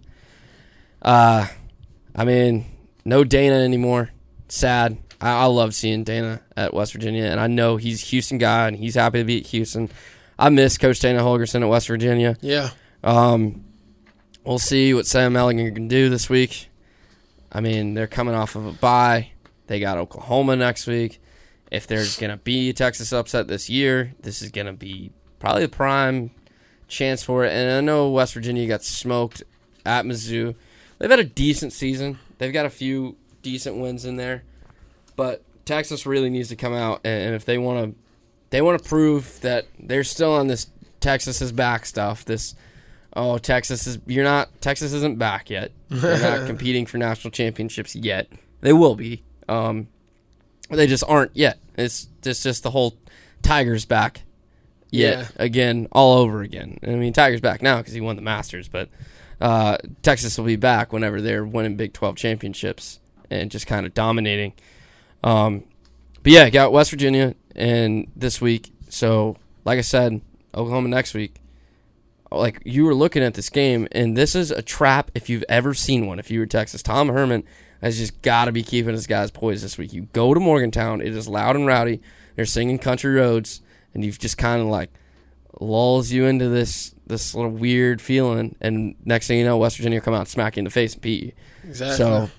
[1.02, 1.48] Uh,
[2.16, 2.66] I mean,
[3.06, 4.10] no Dana anymore.
[4.48, 4.98] Sad.
[5.20, 8.68] I, I love seeing Dana at West Virginia, and I know he's a Houston guy,
[8.68, 9.89] and he's happy to be at Houston.
[10.38, 12.38] I miss Coach Dana Holgorsen at West Virginia.
[12.42, 12.72] Yeah.
[13.04, 13.64] Um,
[14.44, 16.70] we'll see what Sam Ehlinger can do this week.
[17.52, 19.32] I mean, they're coming off of a bye.
[19.68, 21.22] They got Oklahoma next week.
[21.72, 25.12] If there's going to be a Texas upset this year, this is going to be
[25.39, 26.32] probably the prime
[26.88, 27.54] chance for it.
[27.54, 29.43] And I know West Virginia got smoked
[29.86, 30.56] at Mizzou.
[30.97, 32.20] They've had a decent season.
[32.38, 34.43] They've got a few decent wins in there,
[35.16, 37.99] but Texas really needs to come out and, if they want to,
[38.49, 40.68] they want to prove that they're still on this
[40.99, 42.26] Texas is back stuff.
[42.26, 42.56] This
[43.16, 45.72] oh Texas is you're not Texas isn't back yet.
[45.89, 48.32] They're not competing for national championships yet.
[48.62, 49.24] They will be.
[49.49, 49.88] Um,
[50.70, 51.59] they just aren't yet.
[51.78, 52.95] It's just just the whole
[53.41, 54.22] Tigers back
[54.91, 55.28] yet Yeah.
[55.43, 56.78] again all over again.
[56.84, 58.89] I mean Tigers back now because he won the Masters, but
[59.39, 62.99] uh, Texas will be back whenever they're winning Big Twelve championships
[63.30, 64.53] and just kind of dominating.
[65.24, 65.64] Um,
[66.24, 68.72] but yeah, got West Virginia and this week.
[68.89, 70.22] So like I said,
[70.53, 71.36] Oklahoma next week.
[72.32, 75.73] Like you were looking at this game, and this is a trap if you've ever
[75.73, 76.17] seen one.
[76.17, 77.43] If you were Texas, Tom Herman
[77.82, 79.91] has just got to be keeping his guys poised this week.
[79.91, 82.01] You go to Morgantown, it is loud and rowdy.
[82.36, 83.61] They're singing country roads,
[83.93, 84.91] and you've just kind of like
[85.59, 88.55] lulls you into this this little weird feeling.
[88.61, 90.93] And next thing you know, West Virginia come out, and smack you in the face,
[90.93, 91.32] and beat you.
[91.67, 91.97] Exactly.
[91.97, 92.29] So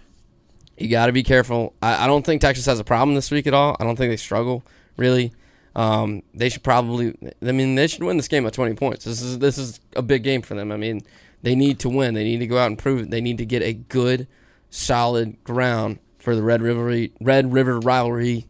[0.78, 1.74] you got to be careful.
[1.82, 3.76] I, I don't think Texas has a problem this week at all.
[3.78, 4.64] I don't think they struggle
[4.96, 5.32] really.
[5.74, 7.16] Um, they should probably.
[7.42, 9.04] I mean, they should win this game by 20 points.
[9.04, 10.70] This is this is a big game for them.
[10.70, 11.00] I mean,
[11.42, 12.14] they need to win.
[12.14, 13.10] They need to go out and prove it.
[13.10, 14.26] They need to get a good,
[14.70, 18.46] solid ground for the Red River Red River rivalry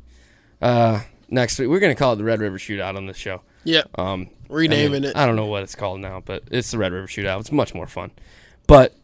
[0.60, 1.68] uh, next week.
[1.68, 3.42] We're gonna call it the Red River Shootout on this show.
[3.64, 3.82] yeah.
[3.96, 5.16] Um, Renaming I mean, it.
[5.16, 7.40] I don't know what it's called now, but it's the Red River Shootout.
[7.40, 8.10] It's much more fun.
[8.66, 8.94] But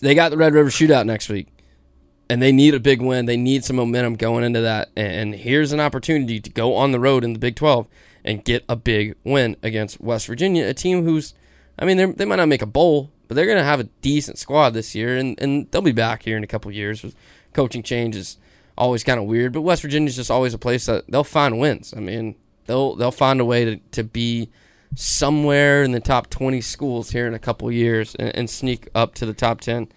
[0.00, 1.48] they got the Red River Shootout next week,
[2.30, 3.26] and they need a big win.
[3.26, 4.90] They need some momentum going into that.
[4.96, 7.86] And here's an opportunity to go on the road in the Big 12
[8.24, 11.34] and get a big win against West Virginia, a team who's,
[11.78, 14.38] I mean, they're- might not make a bowl, but they're going to have a decent
[14.38, 17.04] squad this year, and, and they'll be back here in a couple years.
[17.52, 18.36] Coaching change is
[18.76, 21.94] always kind of weird, but West Virginia's just always a place that they'll find wins.
[21.96, 24.50] I mean, they'll they'll find a way to, to be
[24.94, 29.14] somewhere in the top 20 schools here in a couple years and, and sneak up
[29.14, 29.88] to the top 10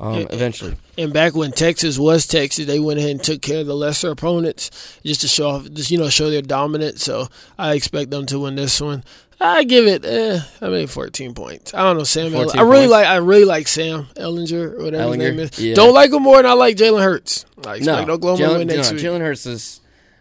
[0.00, 0.26] um, Yeah.
[0.30, 0.76] eventually.
[0.98, 4.10] And back when Texas was Texas, they went ahead and took care of the lesser
[4.10, 4.70] opponents
[5.04, 7.02] just to show off, just you know, show their dominance.
[7.04, 7.28] So
[7.58, 9.04] I expect them to win this one.
[9.40, 11.74] I give it, eh, I mean, fourteen points.
[11.74, 12.32] I don't know, Sam.
[12.32, 12.90] Ell- I really points?
[12.92, 15.58] like, I really like Sam Ehlinger or whatever Ehlinger, his name is.
[15.58, 15.74] yeah.
[15.74, 17.44] Don't like him more than I like Jalen Hurts.
[17.66, 19.04] I expect No, Oklahoma Jalen, win next no, week.
[19.04, 19.80] Jalen Hurts is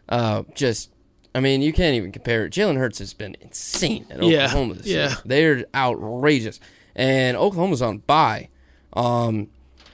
[0.09, 0.89] uh, just.
[1.35, 2.51] I mean, you can't even compare it.
[2.53, 5.07] Jalen Hurts has been insane at Yeah, Oklahoma this yeah.
[5.09, 5.17] year.
[5.23, 6.59] They're outrageous,
[6.95, 8.49] and Oklahoma's on bye,
[8.93, 9.49] um,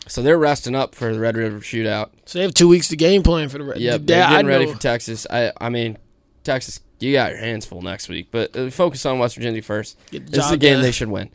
[0.08, 2.10] so they're resting up for the Red River Shootout.
[2.26, 3.80] so they have two weeks to game plan for the rest.
[3.80, 5.26] Yep, they're getting ready for Texas.
[5.30, 5.98] I, I mean,
[6.44, 9.98] Texas, you got your hands full next week, but uh, focus on West Virginia first.
[10.12, 10.82] This is a game done.
[10.82, 11.30] they should win.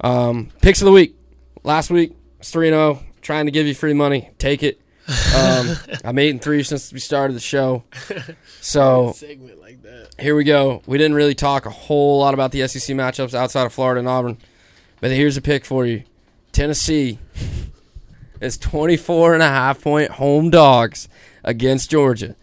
[0.00, 1.16] Um, picks of the week.
[1.62, 3.00] Last week, it's 3 0.
[3.20, 4.30] Trying to give you free money.
[4.38, 4.80] Take it.
[5.36, 7.84] Um, I'm 8 and 3 since we started the show.
[8.62, 10.10] So segment like that.
[10.18, 10.82] here we go.
[10.86, 14.08] We didn't really talk a whole lot about the SEC matchups outside of Florida and
[14.08, 14.36] Auburn,
[15.00, 16.02] but here's a pick for you.
[16.52, 17.18] Tennessee
[18.40, 21.08] is 24 and a half point home dogs
[21.44, 22.36] against Georgia.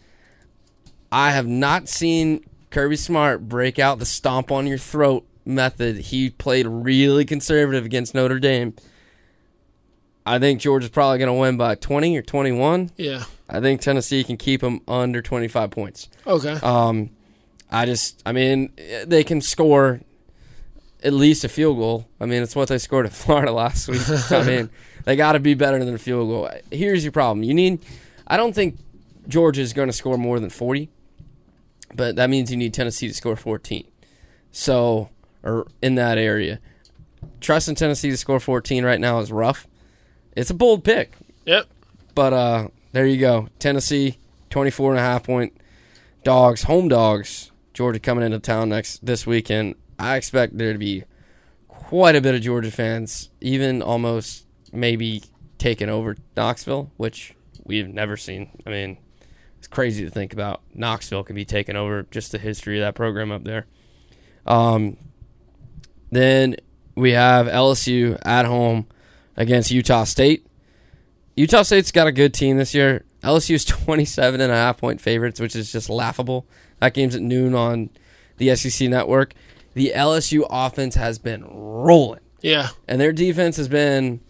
[1.11, 5.97] I have not seen Kirby Smart break out the stomp on your throat method.
[5.97, 8.73] He played really conservative against Notre Dame.
[10.25, 12.91] I think Georgia's probably going to win by 20 or 21.
[12.97, 13.23] Yeah.
[13.49, 16.09] I think Tennessee can keep them under 25 points.
[16.27, 16.59] Okay.
[16.61, 17.11] Um,
[17.71, 18.73] I just, I mean,
[19.05, 20.01] they can score
[21.01, 22.09] at least a field goal.
[22.19, 24.01] I mean, it's what they scored at Florida last week.
[24.31, 24.69] I mean,
[25.07, 26.49] they got to be better than a field goal.
[26.69, 27.79] Here's your problem: you need.
[28.27, 28.77] I don't think
[29.25, 30.89] Georgia is going to score more than 40,
[31.95, 33.87] but that means you need Tennessee to score 14.
[34.51, 35.09] So,
[35.43, 36.59] or in that area,
[37.39, 39.65] trusting Tennessee to score 14 right now is rough.
[40.35, 41.13] It's a bold pick,
[41.45, 41.67] yep.
[42.13, 43.47] but uh, there you go.
[43.59, 44.17] Tennessee,
[44.49, 45.55] 24 and a half point
[46.25, 47.51] dogs, home dogs.
[47.73, 49.75] Georgia coming into town next this weekend.
[49.97, 51.05] I expect there to be
[51.69, 54.46] quite a bit of Georgia fans, even almost
[54.77, 55.23] maybe
[55.57, 57.33] taking over Knoxville, which
[57.65, 58.49] we've never seen.
[58.65, 58.97] I mean,
[59.57, 60.61] it's crazy to think about.
[60.73, 63.65] Knoxville can be taken over, just the history of that program up there.
[64.45, 64.97] Um,
[66.11, 66.55] then
[66.95, 68.87] we have LSU at home
[69.35, 70.45] against Utah State.
[71.35, 73.03] Utah State's got a good team this year.
[73.23, 76.47] LSU's 27 and a half point favorites, which is just laughable.
[76.79, 77.89] That game's at noon on
[78.37, 79.33] the SEC network.
[79.73, 82.69] The LSU offense has been rolling, Yeah.
[82.87, 84.21] and their defense has been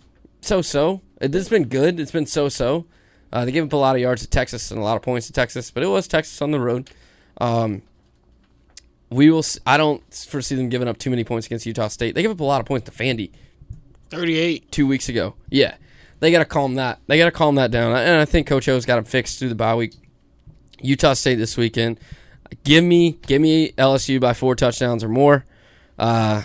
[0.42, 1.02] so so.
[1.20, 2.00] It, it's been good.
[2.00, 2.86] It's been so-so.
[3.32, 5.28] Uh, they gave up a lot of yards to Texas and a lot of points
[5.28, 6.90] to Texas, but it was Texas on the road.
[7.40, 7.82] Um,
[9.10, 9.44] we will.
[9.66, 12.16] I don't foresee them giving up too many points against Utah State.
[12.16, 13.32] They gave up a lot of points to Vandy
[14.10, 14.72] 38.
[14.72, 15.36] two weeks ago.
[15.50, 15.76] Yeah,
[16.20, 17.00] they got to calm that.
[17.08, 17.96] They got to calm that down.
[17.96, 19.94] And I think Coach O's got them fixed through the bye week.
[20.80, 22.00] Utah State this weekend.
[22.64, 25.46] Give me, give me LSU by four touchdowns or more.
[26.00, 26.44] Uh,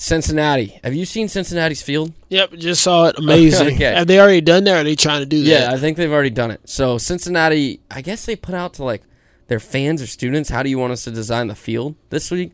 [0.00, 0.80] Cincinnati.
[0.82, 2.14] Have you seen Cincinnati's field?
[2.30, 3.18] Yep, just saw it.
[3.18, 3.74] Amazing.
[3.74, 3.92] Okay.
[3.94, 5.70] Have they already done that or are they trying to do Yeah, that?
[5.70, 6.66] Yeah, I think they've already done it.
[6.66, 9.02] So Cincinnati, I guess they put out to like
[9.48, 12.52] their fans or students, how do you want us to design the field this week?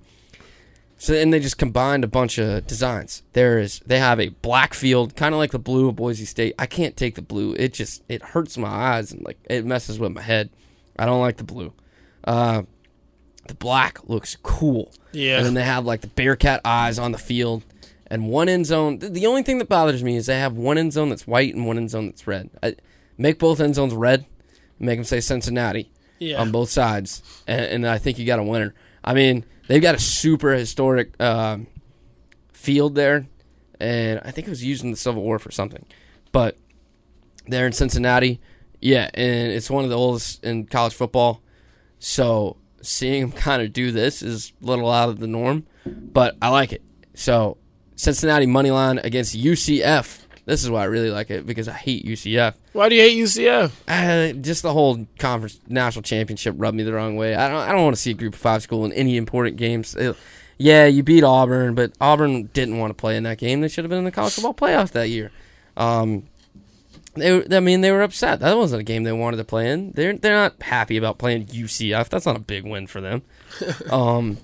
[0.99, 3.23] So and they just combined a bunch of designs.
[3.33, 6.55] There is they have a black field, kind of like the blue of Boise State.
[6.59, 7.55] I can't take the blue.
[7.57, 10.51] It just it hurts my eyes and like it messes with my head.
[10.99, 11.73] I don't like the blue.
[12.25, 12.63] Uh,
[13.49, 14.93] the black looks cool.
[15.13, 15.37] Yeah.
[15.39, 17.65] And then they have like the Bearcat eyes on the field
[18.09, 18.99] and one end zone.
[18.99, 21.67] The only thing that bothers me is they have one end zone that's white and
[21.67, 22.51] one end zone that's red.
[22.63, 22.75] I,
[23.19, 24.27] make both end zones red.
[24.79, 26.39] Make them say Cincinnati Yeah.
[26.41, 28.75] on both sides, and, and I think you got a winner.
[29.03, 31.67] I mean, they've got a super historic um,
[32.53, 33.27] field there,
[33.81, 35.87] and I think it was used in the Civil War for something.
[36.31, 36.59] But
[37.47, 38.39] they're in Cincinnati,
[38.83, 41.41] yeah, and it's one of the oldest in college football.
[41.99, 46.37] So seeing him kind of do this is a little out of the norm, but
[46.41, 46.83] I like it.
[47.15, 47.59] So
[47.97, 50.23] Cincinnati money line against UCF.
[50.45, 52.55] This is why I really like it because I hate UCF.
[52.73, 53.73] Why do you hate UCF?
[53.89, 57.35] Uh, just the whole conference national championship rubbed me the wrong way.
[57.35, 57.59] I don't.
[57.69, 59.95] I don't want to see a Group of Five school in any important games.
[59.97, 60.17] It-
[60.59, 63.61] yeah, you beat Auburn, but Auburn didn't want to play in that game.
[63.61, 65.31] They should have been in the college football playoff that year.
[65.77, 66.29] Um,
[67.17, 68.41] they, I mean, they were upset.
[68.41, 69.93] That wasn't a game they wanted to play in.
[69.93, 72.09] They're they're not happy about playing UCF.
[72.09, 73.23] That's not a big win for them.
[73.91, 74.39] um,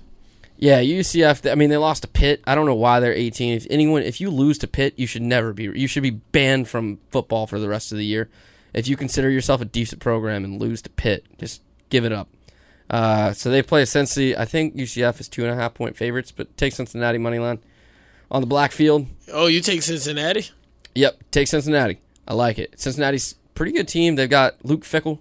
[0.57, 1.51] yeah, UCF.
[1.51, 2.41] I mean, they lost to Pitt.
[2.45, 3.53] I don't know why they're 18.
[3.55, 5.63] If anyone, if you lose to Pitt, you should never be.
[5.63, 8.29] You should be banned from football for the rest of the year.
[8.73, 12.29] If you consider yourself a decent program and lose to Pitt, just give it up.
[12.89, 14.37] Uh, so they play Cincy.
[14.37, 17.59] I think UCF is two and a half point favorites, but take Cincinnati money line
[18.31, 19.07] on the black field.
[19.31, 20.49] Oh, you take Cincinnati?
[20.95, 21.99] Yep, take Cincinnati.
[22.27, 22.79] I like it.
[22.79, 24.15] Cincinnati's pretty good team.
[24.15, 25.19] They've got Luke Fickell.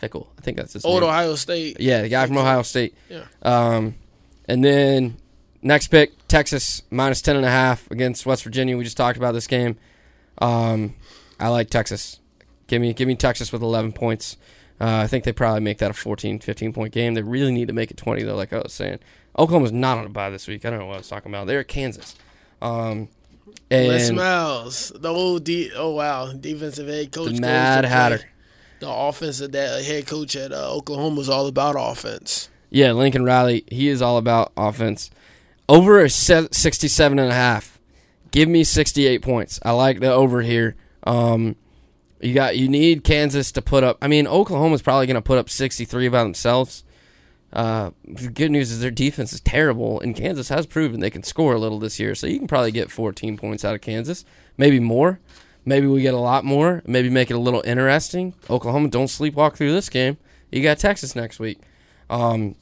[0.00, 1.10] Fickell, I think that's his Old name.
[1.10, 1.78] Ohio State.
[1.80, 2.94] Yeah, the guy from Ohio State.
[3.08, 3.24] Yeah.
[3.42, 3.96] Um,
[4.46, 5.16] and then
[5.62, 8.76] next pick, Texas minus ten and a half against West Virginia.
[8.76, 9.76] We just talked about this game.
[10.38, 10.94] Um,
[11.38, 12.18] I like Texas.
[12.66, 14.36] Give me give me Texas with eleven points.
[14.80, 17.12] Uh, I think they probably make that a 14, 15 point game.
[17.12, 19.00] They really need to make it twenty though, like I was saying.
[19.38, 20.64] Oklahoma's not on a bye this week.
[20.64, 21.46] I don't know what I was talking about.
[21.46, 22.14] They're at Kansas.
[22.62, 23.08] Um,
[23.70, 25.70] Les and Miles, the old D.
[25.74, 27.34] Oh wow, defensive head coach.
[27.34, 27.90] the Mad play.
[27.90, 28.20] Hatter.
[28.80, 32.48] The offensive that head coach at uh, Oklahoma was all about offense.
[32.70, 35.10] Yeah, Lincoln Riley, he is all about offense.
[35.68, 37.78] Over a se- 67 and a half.
[38.30, 39.58] Give me 68 points.
[39.64, 40.76] I like the over here.
[41.04, 41.56] Um,
[42.20, 43.98] you got you need Kansas to put up.
[44.00, 46.84] I mean, Oklahoma's probably going to put up 63 by themselves.
[47.52, 51.22] Uh, the good news is their defense is terrible, and Kansas has proven they can
[51.22, 52.14] score a little this year.
[52.14, 54.24] So you can probably get 14 points out of Kansas,
[54.56, 55.20] maybe more.
[55.64, 56.82] Maybe we get a lot more.
[56.86, 58.34] Maybe make it a little interesting.
[58.48, 60.16] Oklahoma, don't sleepwalk through this game.
[60.50, 61.60] You got Texas next week.
[62.08, 62.56] Um,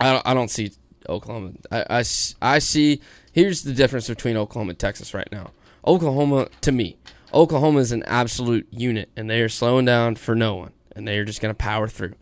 [0.00, 0.72] I I don't see
[1.08, 1.52] Oklahoma.
[1.70, 3.00] I see.
[3.32, 5.50] Here's the difference between Oklahoma and Texas right now.
[5.86, 6.96] Oklahoma, to me,
[7.34, 11.18] Oklahoma is an absolute unit, and they are slowing down for no one, and they
[11.18, 12.14] are just going to power through.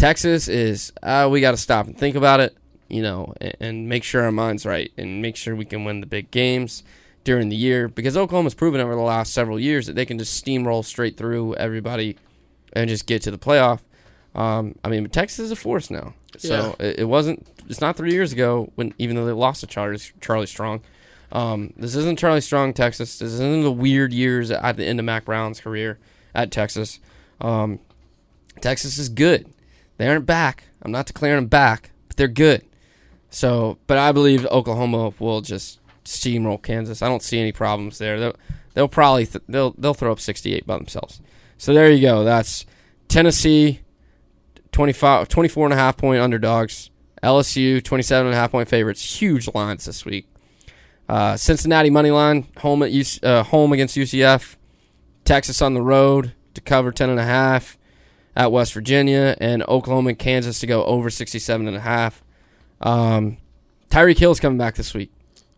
[0.00, 2.56] Texas is, uh, we got to stop and think about it,
[2.88, 6.00] you know, and, and make sure our mind's right, and make sure we can win
[6.00, 6.82] the big games
[7.22, 10.42] during the year, because Oklahoma's proven over the last several years that they can just
[10.42, 12.16] steamroll straight through everybody
[12.72, 13.80] and just get to the playoff.
[14.34, 16.14] Um, I mean, Texas is a force now.
[16.38, 17.46] So it, it wasn't.
[17.68, 20.80] It's not three years ago when even though they lost to Charlie Charlie Strong.
[21.30, 23.18] Um, this isn't Charlie Strong, Texas.
[23.18, 25.98] This isn't the weird years at the end of Mack Brown's career
[26.34, 27.00] at Texas.
[27.40, 27.80] Um,
[28.60, 29.52] Texas is good.
[30.00, 30.64] They aren't back.
[30.80, 32.64] I'm not declaring them back, but they're good.
[33.28, 37.02] So, but I believe Oklahoma will just steamroll Kansas.
[37.02, 38.18] I don't see any problems there.
[38.18, 38.36] They'll,
[38.72, 41.20] they'll probably th- they'll they'll throw up 68 by themselves.
[41.58, 42.24] So there you go.
[42.24, 42.64] That's
[43.08, 43.80] Tennessee
[44.72, 46.88] 25 24 and a half point underdogs.
[47.22, 49.20] LSU 27 and a half point favorites.
[49.20, 50.26] Huge lines this week.
[51.10, 54.56] Uh, Cincinnati money line home at UC, uh, home against UCF.
[55.26, 57.76] Texas on the road to cover 10 and a half
[58.36, 62.22] at West Virginia and Oklahoma and Kansas to go over 67 and a half.
[62.80, 63.38] Um,
[63.90, 65.10] Tyreek Hill's coming back this week.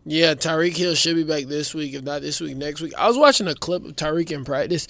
[0.05, 2.93] Yeah, Tyreek Hill should be back this week, if not this week, next week.
[2.97, 4.87] I was watching a clip of Tyreek in practice.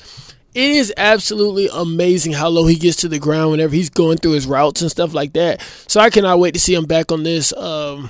[0.55, 4.34] It is absolutely amazing how low he gets to the ground whenever he's going through
[4.34, 5.61] his routes and stuff like that.
[5.88, 8.09] So I cannot wait to see him back on this um,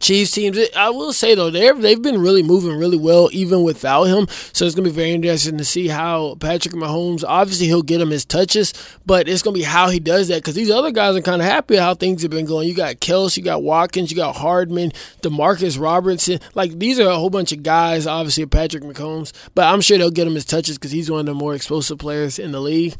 [0.00, 0.58] Chiefs teams.
[0.74, 4.26] I will say though, they've they've been really moving really well even without him.
[4.52, 7.22] So it's gonna be very interesting to see how Patrick Mahomes.
[7.26, 8.72] Obviously, he'll get him his touches,
[9.04, 11.46] but it's gonna be how he does that because these other guys are kind of
[11.46, 12.66] happy how things have been going.
[12.66, 16.40] You got Kelce, you got Watkins, you got Hardman, Demarcus Robertson.
[16.54, 18.06] Like these are a whole bunch of guys.
[18.06, 21.26] Obviously, Patrick Mahomes, but I'm sure they'll get him his touches because he's one of
[21.26, 22.96] the more explosive players in the league.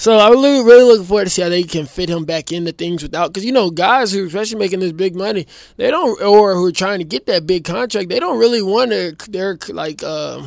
[0.00, 2.70] So I'm really, really looking forward to see how they can fit him back into
[2.70, 5.44] things without, because you know, guys who especially making this big money,
[5.76, 8.90] they don't, or who are trying to get that big contract, they don't really want
[8.90, 10.46] their, their like, uh,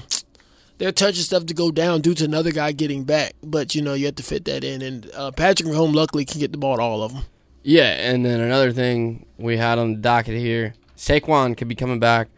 [0.77, 3.33] their touch and stuff to go down due to another guy getting back.
[3.43, 6.39] But you know, you have to fit that in, and uh, Patrick Mahomes luckily can
[6.39, 7.23] get the ball to all of them.
[7.61, 11.99] Yeah, and then another thing we had on the docket here, Saquon could be coming
[11.99, 12.29] back.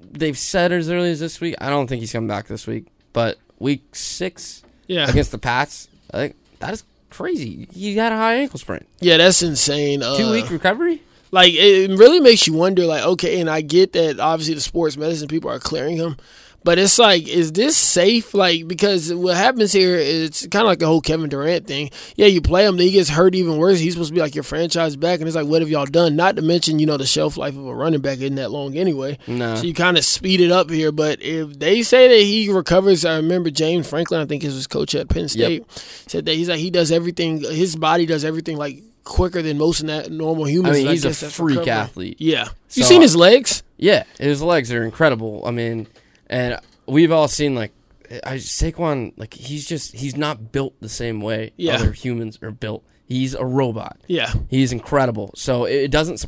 [0.00, 1.54] They've said as early as this week.
[1.60, 5.88] I don't think he's coming back this week, but week six Yeah, against the Pats,
[6.12, 7.68] I think that is crazy.
[7.72, 8.84] He had a high ankle sprain.
[9.00, 10.02] yeah, that's insane.
[10.02, 11.00] Uh, Two week recovery.
[11.30, 14.96] like it really makes you wonder like okay and i get that obviously the sports
[14.96, 16.16] medicine people are clearing him
[16.64, 20.66] but it's like is this safe like because what happens here is it's kind of
[20.66, 23.56] like the whole kevin durant thing yeah you play him then he gets hurt even
[23.58, 25.86] worse he's supposed to be like your franchise back and it's like what have y'all
[25.86, 28.50] done not to mention you know the shelf life of a running back isn't that
[28.50, 29.54] long anyway No.
[29.56, 33.04] so you kind of speed it up here but if they say that he recovers
[33.04, 35.64] i remember james franklin i think is his coach at penn state
[36.06, 39.80] said that he's like he does everything his body does everything like quicker than most
[39.80, 42.16] of that normal I mean, he's a freak athlete.
[42.18, 42.48] Yeah.
[42.70, 43.62] You seen his legs?
[43.76, 45.42] Yeah, his legs are incredible.
[45.44, 45.86] I mean,
[46.28, 47.72] and we've all seen like
[48.24, 51.74] I Saquon like he's just he's not built the same way Yeah.
[51.76, 52.84] other humans are built.
[53.06, 53.98] He's a robot.
[54.06, 54.32] Yeah.
[54.48, 55.30] He's incredible.
[55.36, 56.24] So it, it doesn't.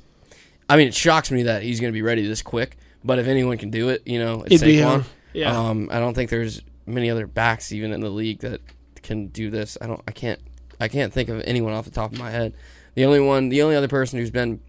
[0.68, 2.76] I mean, it shocks me that he's going to be ready this quick.
[3.04, 5.04] But if anyone can do it, you know, it's It'd Saquon.
[5.32, 5.56] Yeah.
[5.56, 8.60] Um, I don't think there's many other backs even in the league that
[9.02, 9.78] can do this.
[9.80, 10.00] I don't.
[10.08, 10.40] I can't.
[10.80, 12.54] I can't think of anyone off the top of my head.
[12.94, 14.60] The only one, the only other person who's been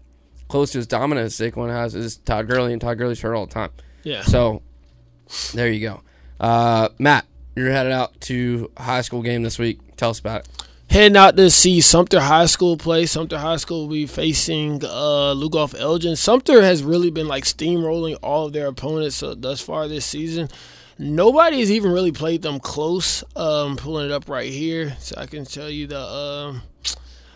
[0.48, 3.46] close to as dominant as Saquon has is Todd Gurley, and Todd Gurley's hurt all
[3.46, 3.70] the time.
[4.02, 4.22] yeah.
[4.22, 4.62] So
[5.52, 6.00] there you go.
[6.40, 7.26] Uh, Matt,
[7.56, 9.80] you're headed out to high school game this week.
[9.96, 10.48] Tell us about it.
[10.90, 13.04] Heading out to see Sumter High School play.
[13.04, 16.16] Sumter High School will be facing uh, Lugoff Elgin.
[16.16, 20.48] Sumter has really been like steamrolling all of their opponents uh, thus far this season.
[20.98, 23.22] Nobody has even really played them close.
[23.36, 26.00] Um, pulling it up right here, so I can tell you the.
[26.00, 26.62] Um,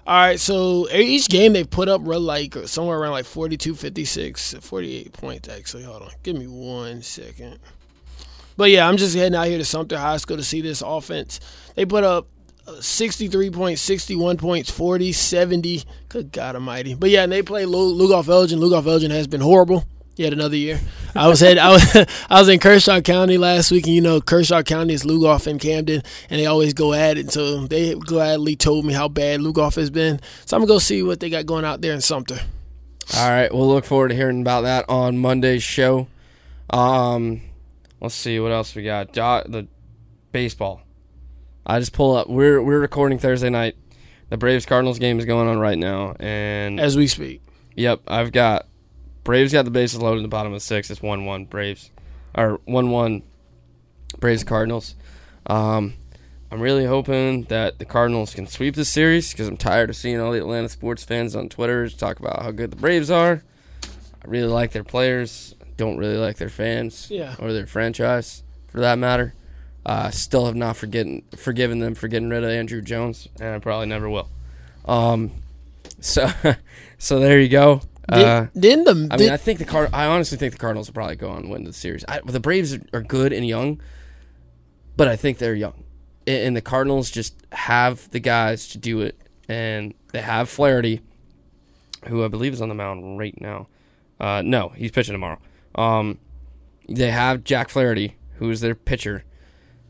[0.04, 5.12] all right, so each game they put up like somewhere around like 42, 56, 48
[5.12, 5.84] points actually.
[5.84, 7.58] Hold on, give me one second.
[8.62, 11.40] But yeah, I'm just heading out here to Sumter High School to see this offense.
[11.74, 12.28] They put up
[12.78, 15.82] 63 points, 61 points, 40, 70.
[16.08, 16.94] Good God Almighty!
[16.94, 18.60] But yeah, and they play Lu- Lugoff Elgin.
[18.60, 19.84] Lugoff Elgin has been horrible.
[20.14, 20.80] Yet another year.
[21.16, 21.58] I was head.
[21.58, 21.96] I was
[22.30, 25.58] I was in Kershaw County last week, and you know Kershaw County is Lugoff and
[25.58, 26.00] Camden,
[26.30, 27.32] and they always go at it.
[27.32, 30.20] So they gladly told me how bad Lugoff has been.
[30.46, 32.38] So I'm gonna go see what they got going out there in Sumter.
[33.16, 36.06] All right, we'll look forward to hearing about that on Monday's show.
[36.70, 37.40] Um,
[38.02, 39.12] let's see what else we got.
[39.12, 39.68] Jo- the
[40.32, 40.82] baseball.
[41.64, 42.28] I just pull up.
[42.28, 43.76] We're we're recording Thursday night.
[44.28, 47.42] The Braves Cardinals game is going on right now, and As we speak,
[47.76, 48.66] Yep, I've got
[49.24, 50.90] Braves got the bases loaded in the bottom of the six.
[50.90, 51.90] It's one one Braves
[52.34, 53.22] or one one
[54.18, 54.96] Braves Cardinals.
[55.46, 55.94] Um,
[56.50, 60.20] I'm really hoping that the Cardinals can sweep this series because I'm tired of seeing
[60.20, 63.42] all the Atlanta sports fans on Twitter talk about how good the Braves are.
[63.84, 65.54] I really like their players.
[65.76, 67.34] Don't really like their fans Yeah.
[67.38, 69.34] or their franchise for that matter.
[69.84, 73.58] Uh, still have not forgetting forgiven them for getting rid of Andruw Jones, and I
[73.58, 74.28] probably never will.
[74.84, 75.32] Um,
[76.00, 76.30] so
[76.98, 77.80] so there you go.
[78.08, 79.90] Uh, did, the I mean, I think the Card.
[79.92, 82.04] I honestly think the Cardinals will probably go on and win the series.
[82.06, 83.80] I, the Braves are good and young,
[84.96, 85.82] but I think they're young,
[86.26, 89.18] and the Cardinals just have the guys to do it,
[89.48, 91.00] and they have Flaherty,
[92.06, 93.66] who I believe is on the mound right now.
[94.20, 95.38] Uh, no, he's pitching tomorrow.
[95.74, 96.18] Um,
[96.88, 99.24] they have Jack Flaherty, who is their pitcher,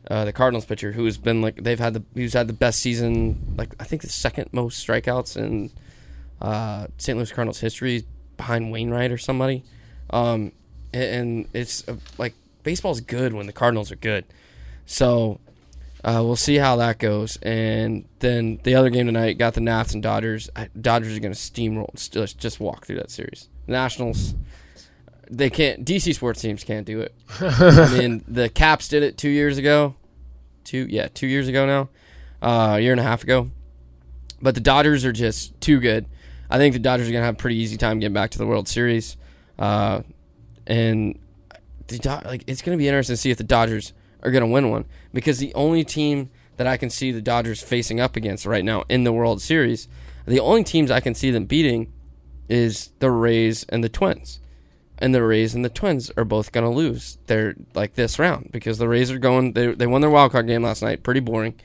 [0.09, 2.79] uh, the Cardinals pitcher, who has been like they've had the who's had the best
[2.79, 5.71] season, like I think the second most strikeouts in
[6.41, 7.17] uh, St.
[7.17, 8.05] Louis Cardinals history,
[8.37, 9.63] behind Wainwright or somebody.
[10.09, 10.51] Um,
[10.93, 14.25] and, it's uh, like baseball's good when the Cardinals are good.
[14.85, 15.39] So
[16.03, 17.37] uh, we'll see how that goes.
[17.37, 20.49] And then the other game tonight got the Nats and Dodgers.
[20.79, 23.47] Dodgers are going to steamroll, just just walk through that series.
[23.65, 24.35] Nationals,
[25.37, 25.83] they can't.
[25.85, 27.13] DC sports teams can't do it.
[27.39, 29.95] I mean, the Caps did it two years ago.
[30.63, 31.89] Two, yeah, two years ago now,
[32.41, 33.49] uh, a year and a half ago.
[34.41, 36.05] But the Dodgers are just too good.
[36.49, 38.37] I think the Dodgers are going to have a pretty easy time getting back to
[38.37, 39.17] the World Series.
[39.57, 40.03] Uh,
[40.67, 41.19] and
[41.87, 44.43] the Do- like it's going to be interesting to see if the Dodgers are going
[44.43, 48.15] to win one because the only team that I can see the Dodgers facing up
[48.15, 49.87] against right now in the World Series,
[50.25, 51.91] the only teams I can see them beating
[52.47, 54.39] is the Rays and the Twins.
[55.03, 57.17] And the Rays and the Twins are both going to lose.
[57.27, 59.51] They're like this round because the Rays are going.
[59.51, 61.55] They they won their wild card game last night, pretty boring,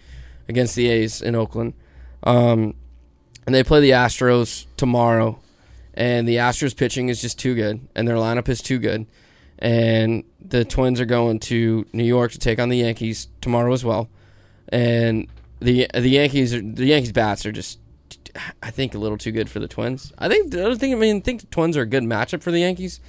[0.49, 1.75] against the A's in Oakland.
[2.25, 2.75] Um,
[3.47, 5.39] and they play the Astros tomorrow,
[5.95, 9.07] and the Astros pitching is just too good, and their lineup is too good.
[9.61, 13.85] And the Twins are going to New York to take on the Yankees tomorrow as
[13.85, 14.09] well.
[14.69, 15.29] And
[15.61, 17.79] the the Yankees are, the Yankees bats are just
[18.63, 20.13] I think a little too good for the Twins.
[20.19, 22.43] I think I don't think I mean I think the Twins are a good matchup
[22.43, 23.01] for the Yankees.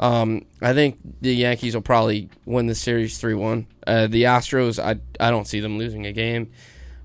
[0.00, 3.66] Um, I think the Yankees will probably win the series three one.
[3.86, 6.50] Uh, the Astros, I I don't see them losing a game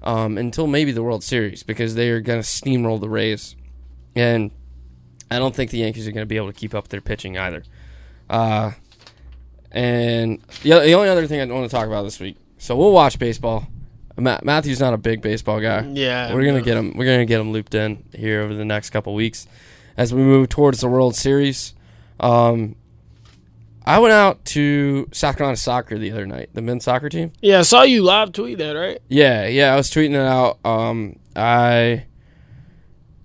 [0.04, 3.56] um, until maybe the World Series because they are going to steamroll the Rays,
[4.16, 4.52] and
[5.32, 7.38] I don't think the Yankees are going to be able to keep up their pitching
[7.38, 7.64] either.
[8.30, 8.72] Uh,
[9.72, 12.92] and the, the only other thing I want to talk about this week, so we'll
[12.92, 13.68] watch baseball.
[14.16, 15.82] Matt, Matthew's not a big baseball guy.
[15.94, 16.94] Yeah, we're gonna get him.
[16.96, 19.48] We're gonna get him looped in here over the next couple weeks
[19.98, 21.74] as we move towards the World Series.
[22.20, 22.76] Um,
[23.86, 27.34] I went out to South Carolina soccer the other night, the men's soccer team.
[27.42, 29.00] Yeah, I saw you live tweet that, right?
[29.10, 30.60] Yeah, yeah, I was tweeting it out.
[30.66, 32.06] Um, I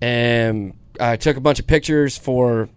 [0.01, 0.73] am.
[0.99, 2.69] I took a bunch of pictures for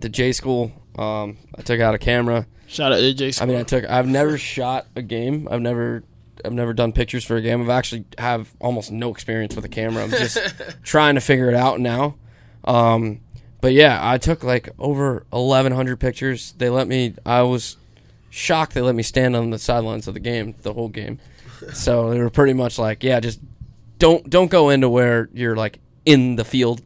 [0.00, 0.72] the J School.
[0.98, 2.46] Um, I took out a camera.
[2.66, 3.48] Shout out to J School.
[3.48, 3.84] I mean, I took.
[3.84, 5.48] I've never shot a game.
[5.50, 6.04] I've never.
[6.44, 7.60] I've never done pictures for a game.
[7.62, 10.02] I've actually have almost no experience with a camera.
[10.02, 10.38] I'm just
[10.82, 12.16] trying to figure it out now.
[12.64, 13.20] Um,
[13.62, 16.52] but yeah, I took like over 1,100 pictures.
[16.58, 17.14] They let me.
[17.24, 17.76] I was
[18.28, 21.18] shocked they let me stand on the sidelines of the game, the whole game.
[21.72, 23.38] So they were pretty much like, yeah, just
[24.00, 26.82] don't don't go into where you're like in the field,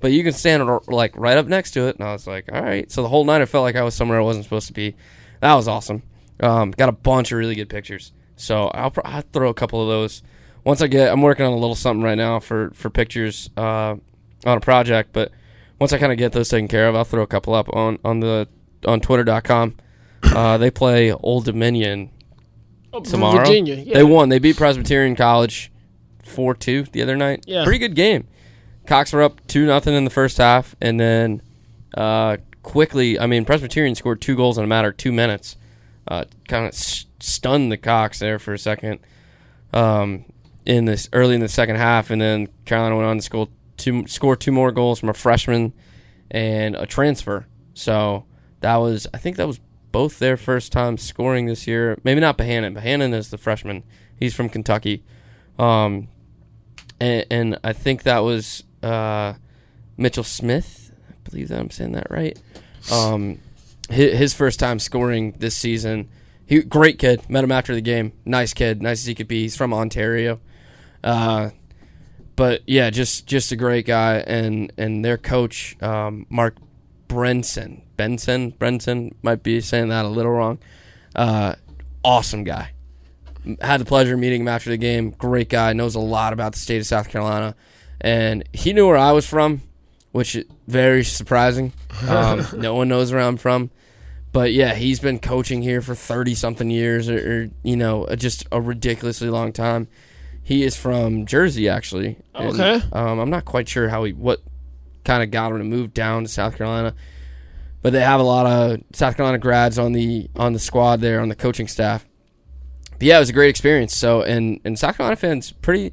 [0.00, 1.96] but you can stand like right up next to it.
[1.96, 2.90] And I was like, all right.
[2.90, 4.94] So the whole night I felt like I was somewhere I wasn't supposed to be.
[5.40, 6.04] That was awesome.
[6.40, 8.12] Um, got a bunch of really good pictures.
[8.36, 10.22] So I'll, I'll throw a couple of those
[10.64, 11.12] once I get.
[11.12, 13.96] I'm working on a little something right now for for pictures uh,
[14.46, 15.32] on a project, but
[15.84, 17.98] once I kind of get those taken care of, I'll throw a couple up on
[18.04, 18.48] on the
[18.86, 19.76] on Twitter.com.
[20.22, 22.10] Uh, they play Old Dominion
[22.92, 23.38] Oh, tomorrow.
[23.38, 23.74] Virginia.
[23.74, 23.94] Yeah.
[23.94, 24.28] They won.
[24.28, 25.70] They beat Presbyterian College
[26.24, 27.44] four two the other night.
[27.46, 27.64] Yeah.
[27.64, 28.26] pretty good game.
[28.86, 31.42] Cocks were up two nothing in the first half, and then
[31.96, 33.18] uh, quickly.
[33.18, 35.56] I mean, Presbyterian scored two goals in a matter of two minutes.
[36.06, 39.00] Uh, kind of s- stunned the Cocks there for a second.
[39.72, 40.24] Um,
[40.66, 44.06] in this early in the second half, and then Carolina went on to score two
[44.06, 45.72] score two more goals from a freshman
[46.30, 47.46] and a transfer.
[47.74, 48.24] So
[48.60, 49.60] that was I think that was
[49.92, 51.96] both their first time scoring this year.
[52.02, 52.76] Maybe not Bohannon.
[52.76, 53.84] Bohannon is the freshman.
[54.18, 55.04] He's from Kentucky.
[55.58, 56.08] Um,
[56.98, 59.34] and, and I think that was uh,
[59.96, 60.92] Mitchell Smith.
[61.08, 62.36] I believe that I'm saying that right.
[62.92, 63.38] Um,
[63.88, 66.08] his, his first time scoring this season.
[66.46, 67.28] He great kid.
[67.30, 68.12] Met him after the game.
[68.24, 68.82] Nice kid.
[68.82, 69.42] Nice as he could be.
[69.42, 70.40] He's from Ontario.
[71.02, 71.50] Uh,
[72.36, 76.56] but yeah, just just a great guy, and and their coach um, Mark
[77.08, 80.58] Brenson, Benson, Brenson might be saying that a little wrong.
[81.14, 81.54] Uh,
[82.02, 82.70] awesome guy.
[83.60, 85.10] Had the pleasure of meeting him after the game.
[85.10, 87.54] Great guy, knows a lot about the state of South Carolina,
[88.00, 89.62] and he knew where I was from,
[90.12, 91.72] which is very surprising.
[92.08, 93.70] Um, no one knows where I'm from,
[94.32, 98.46] but yeah, he's been coaching here for thirty something years, or, or you know, just
[98.50, 99.86] a ridiculously long time.
[100.44, 102.18] He is from Jersey, actually.
[102.34, 102.82] and, Okay.
[102.92, 104.40] um, I'm not quite sure how he what
[105.04, 106.94] kind of got him to move down to South Carolina,
[107.82, 111.20] but they have a lot of South Carolina grads on the on the squad there
[111.20, 112.06] on the coaching staff.
[112.92, 113.94] But yeah, it was a great experience.
[113.96, 115.92] So and and South Carolina fans pretty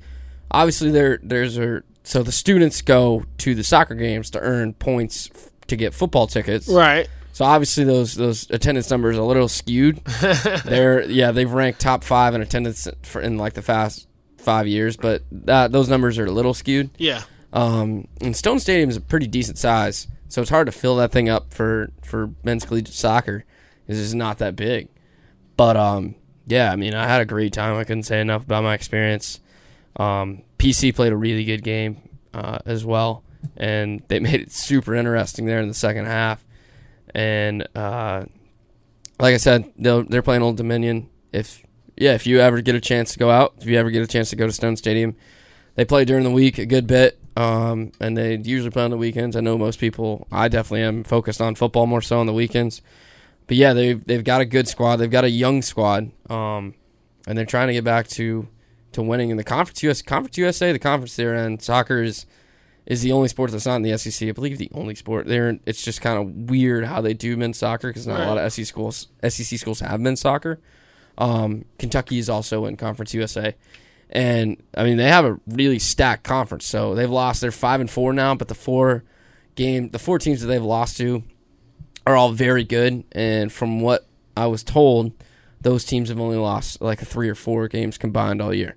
[0.52, 5.30] obviously there there's a so the students go to the soccer games to earn points
[5.34, 6.68] f- to get football tickets.
[6.68, 7.08] Right.
[7.34, 9.98] So obviously those those attendance numbers are a little skewed.
[10.66, 14.08] They're yeah they've ranked top five in attendance for in like the fast
[14.42, 16.90] five years, but that those numbers are a little skewed.
[16.98, 17.24] Yeah.
[17.54, 21.12] Um, and Stone Stadium is a pretty decent size, so it's hard to fill that
[21.12, 23.46] thing up for for men's collegiate soccer.
[23.88, 24.88] It's just not that big.
[25.58, 26.16] But um,
[26.48, 27.76] yeah, I mean, I had a great time.
[27.78, 29.40] I couldn't say enough about my experience.
[29.96, 32.02] Um, PC played a really good game
[32.34, 33.24] uh, as well,
[33.58, 36.44] and they made it super interesting there in the second half.
[37.14, 38.26] And uh,
[39.20, 41.10] like I said, they'll, they're playing Old Dominion.
[41.32, 41.64] If
[42.02, 44.08] yeah, if you ever get a chance to go out, if you ever get a
[44.08, 45.16] chance to go to Stone Stadium,
[45.76, 48.98] they play during the week a good bit, um, and they usually play on the
[48.98, 49.36] weekends.
[49.36, 50.28] I know most people.
[50.32, 52.82] I definitely am focused on football more so on the weekends.
[53.46, 54.96] But yeah, they've they've got a good squad.
[54.96, 56.74] They've got a young squad, um,
[57.28, 58.48] and they're trying to get back to
[58.94, 59.84] to winning in the conference.
[59.84, 62.26] US Conference USA, the conference they're in, soccer is
[62.88, 64.28] is the only sport that's not in the SEC.
[64.28, 65.28] I believe the only sport.
[65.28, 68.40] They're it's just kind of weird how they do men's soccer because not a lot
[68.40, 70.60] of SEC schools SEC schools have men's soccer.
[71.22, 73.56] Um, Kentucky is also in Conference USA,
[74.10, 76.66] and I mean they have a really stacked conference.
[76.66, 77.42] So they've lost.
[77.42, 79.04] They're five and four now, but the four
[79.54, 79.90] game.
[79.90, 81.24] The four teams that they've lost to
[82.08, 85.14] are all very good, and from what I was told,
[85.62, 88.76] those teams have only lost like three or four games combined all year.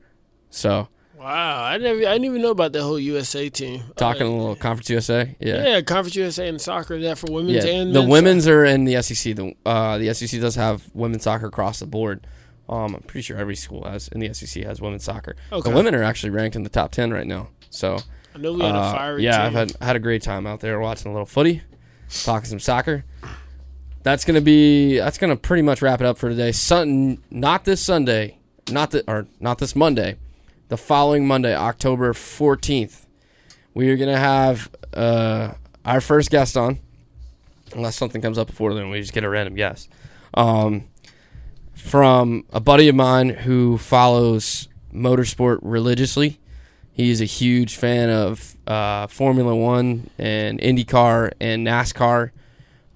[0.50, 0.88] So
[1.24, 3.82] Wow, I never, I didn't even know about that whole USA team.
[3.96, 5.66] talking Uh, a little Conference USA, yeah.
[5.66, 7.00] yeah, Conference USA and soccer.
[7.00, 9.34] That for women's Yeah, and the men's women's are in the SEC.
[9.34, 12.26] The uh, the SEC does have women's soccer across the board.
[12.68, 15.34] Um, I'm pretty sure every school has in the SEC has women's soccer.
[15.50, 15.70] Okay.
[15.70, 17.48] The women are actually ranked in the top ten right now.
[17.70, 18.00] So.
[18.34, 19.46] I know we had uh, a fiery yeah, team.
[19.46, 21.62] I've had had a great time out there watching a little footy,
[22.24, 23.06] talking some soccer.
[24.02, 26.52] That's gonna be that's gonna pretty much wrap it up for today.
[26.52, 28.36] Sun, not this Sunday,
[28.70, 30.16] not the or not this Monday,
[30.68, 33.06] the following Monday, October fourteenth.
[33.74, 35.54] We are gonna have uh,
[35.84, 36.78] our first guest on,
[37.74, 38.90] unless something comes up before then.
[38.90, 39.90] We just get a random guest.
[40.34, 40.88] Um,
[41.74, 46.40] from a buddy of mine who follows motorsport religiously.
[46.92, 52.30] He's a huge fan of uh, Formula One and IndyCar and NASCAR.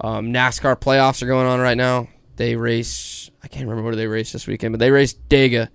[0.01, 2.09] Um, NASCAR playoffs are going on right now.
[2.37, 5.69] They race, I can't remember where they race this weekend, but they race Dega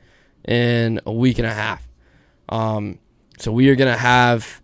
[0.47, 1.87] in a week and a half.
[2.49, 2.99] Um,
[3.39, 4.61] so we are going to have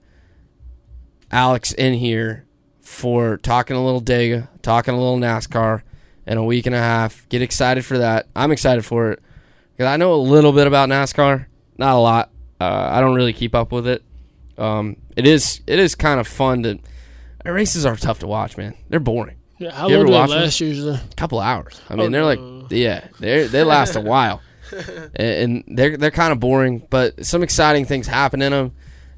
[1.31, 2.45] Alex in here
[2.81, 5.81] for talking a little Dega, talking a little NASCAR
[6.25, 7.27] in a week and a half.
[7.29, 8.27] Get excited for that.
[8.35, 9.21] I'm excited for it
[9.75, 11.45] because I know a little bit about NASCAR,
[11.77, 12.31] not a lot.
[12.59, 14.03] Uh, I don't really keep up with it.
[14.57, 16.79] Um, it is it is kind of fun to.
[17.45, 18.75] Races are tough to watch, man.
[18.89, 19.37] They're boring.
[19.57, 20.67] yeah, how long did it watch them?
[20.67, 20.95] usually?
[20.95, 21.79] A couple hours.
[21.89, 22.39] I mean, Oh, they're like
[22.69, 24.41] yeah, they they last a while,
[25.15, 28.71] and they're they're kind of boring, but some exciting things happen in them.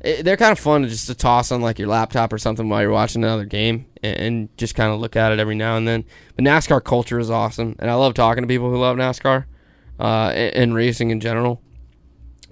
[0.04, 2.82] They're kind of fun to just to toss on like your laptop or something while
[2.82, 5.88] you're watching another game and, and just kind of look at it every now and
[5.88, 6.06] then.
[6.36, 9.46] But NASCAR culture is awesome, and I love talking to people who love NASCAR
[10.00, 11.62] uh, and, and racing in general.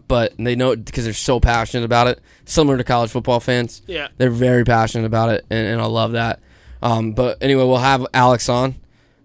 [0.07, 3.81] But they know it because they're so passionate about it, similar to college football fans.
[3.87, 6.39] Yeah, They're very passionate about it, and, and I love that.
[6.81, 8.75] Um, but anyway, we'll have Alex on.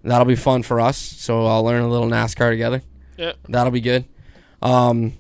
[0.02, 0.98] That'll be fun for us.
[0.98, 2.82] So I'll learn a little NASCAR together.
[3.16, 3.32] Yeah.
[3.48, 4.04] That'll be good.
[4.62, 5.12] Um,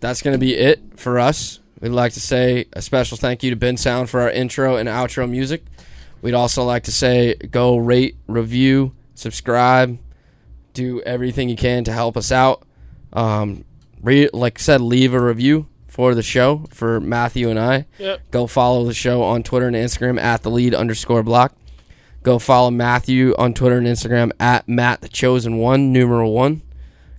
[0.00, 1.60] that's going to be it for us.
[1.80, 5.28] We'd like to say a special thank you to Bensound for our intro and outro
[5.28, 5.64] music.
[6.22, 9.98] We'd also like to say go rate, review, subscribe,
[10.74, 12.64] do everything you can to help us out.
[13.12, 13.64] Um,
[14.02, 17.86] re- like I said, leave a review for the show for Matthew and I.
[17.98, 18.30] Yep.
[18.30, 21.54] Go follow the show on Twitter and Instagram at the lead underscore block.
[22.22, 26.62] Go follow Matthew on Twitter and Instagram at Matt the Chosen One, numeral one.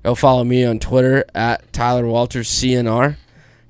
[0.03, 3.15] Go follow me on Twitter at Tyler Walters CNR.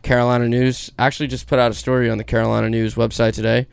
[0.02, 3.68] Carolina News actually just put out a story on the Carolina News website today.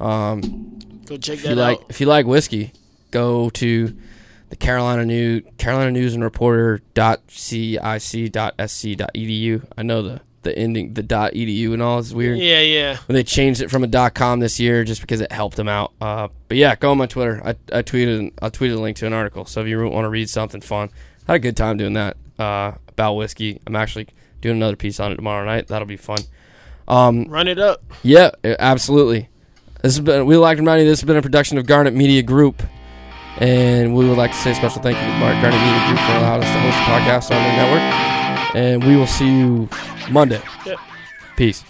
[0.00, 1.86] Um, Go check if that you like, out.
[1.90, 2.72] if you like whiskey,
[3.10, 3.96] go to
[4.48, 7.78] the Carolina News, Carolina News and Reporter dot cic
[8.32, 9.64] dot sc dot edu.
[9.76, 12.38] I know the the ending the dot edu and all is weird.
[12.38, 12.96] Yeah, yeah.
[13.06, 15.68] When they changed it from a dot com this year just because it helped them
[15.68, 15.92] out.
[16.00, 17.40] Uh, but yeah, go on my Twitter.
[17.44, 19.44] I, I tweeted I tweeted a link to an article.
[19.44, 20.90] So if you want to read something fun,
[21.28, 23.60] I had a good time doing that uh, about whiskey.
[23.66, 24.08] I'm actually
[24.40, 25.68] doing another piece on it tomorrow night.
[25.68, 26.18] That'll be fun.
[26.88, 27.82] Um, Run it up.
[28.02, 29.28] yeah, absolutely.
[29.82, 31.94] This has been we like to remind you this has been a production of Garnet
[31.94, 32.62] Media Group,
[33.38, 35.98] and we would like to say a special thank you to Mark Garnet Media Group
[36.00, 38.21] for allowing us to host the podcast on their network.
[38.54, 39.68] And we will see you
[40.10, 40.40] Monday.
[40.66, 40.78] Yep.
[41.36, 41.64] Peace.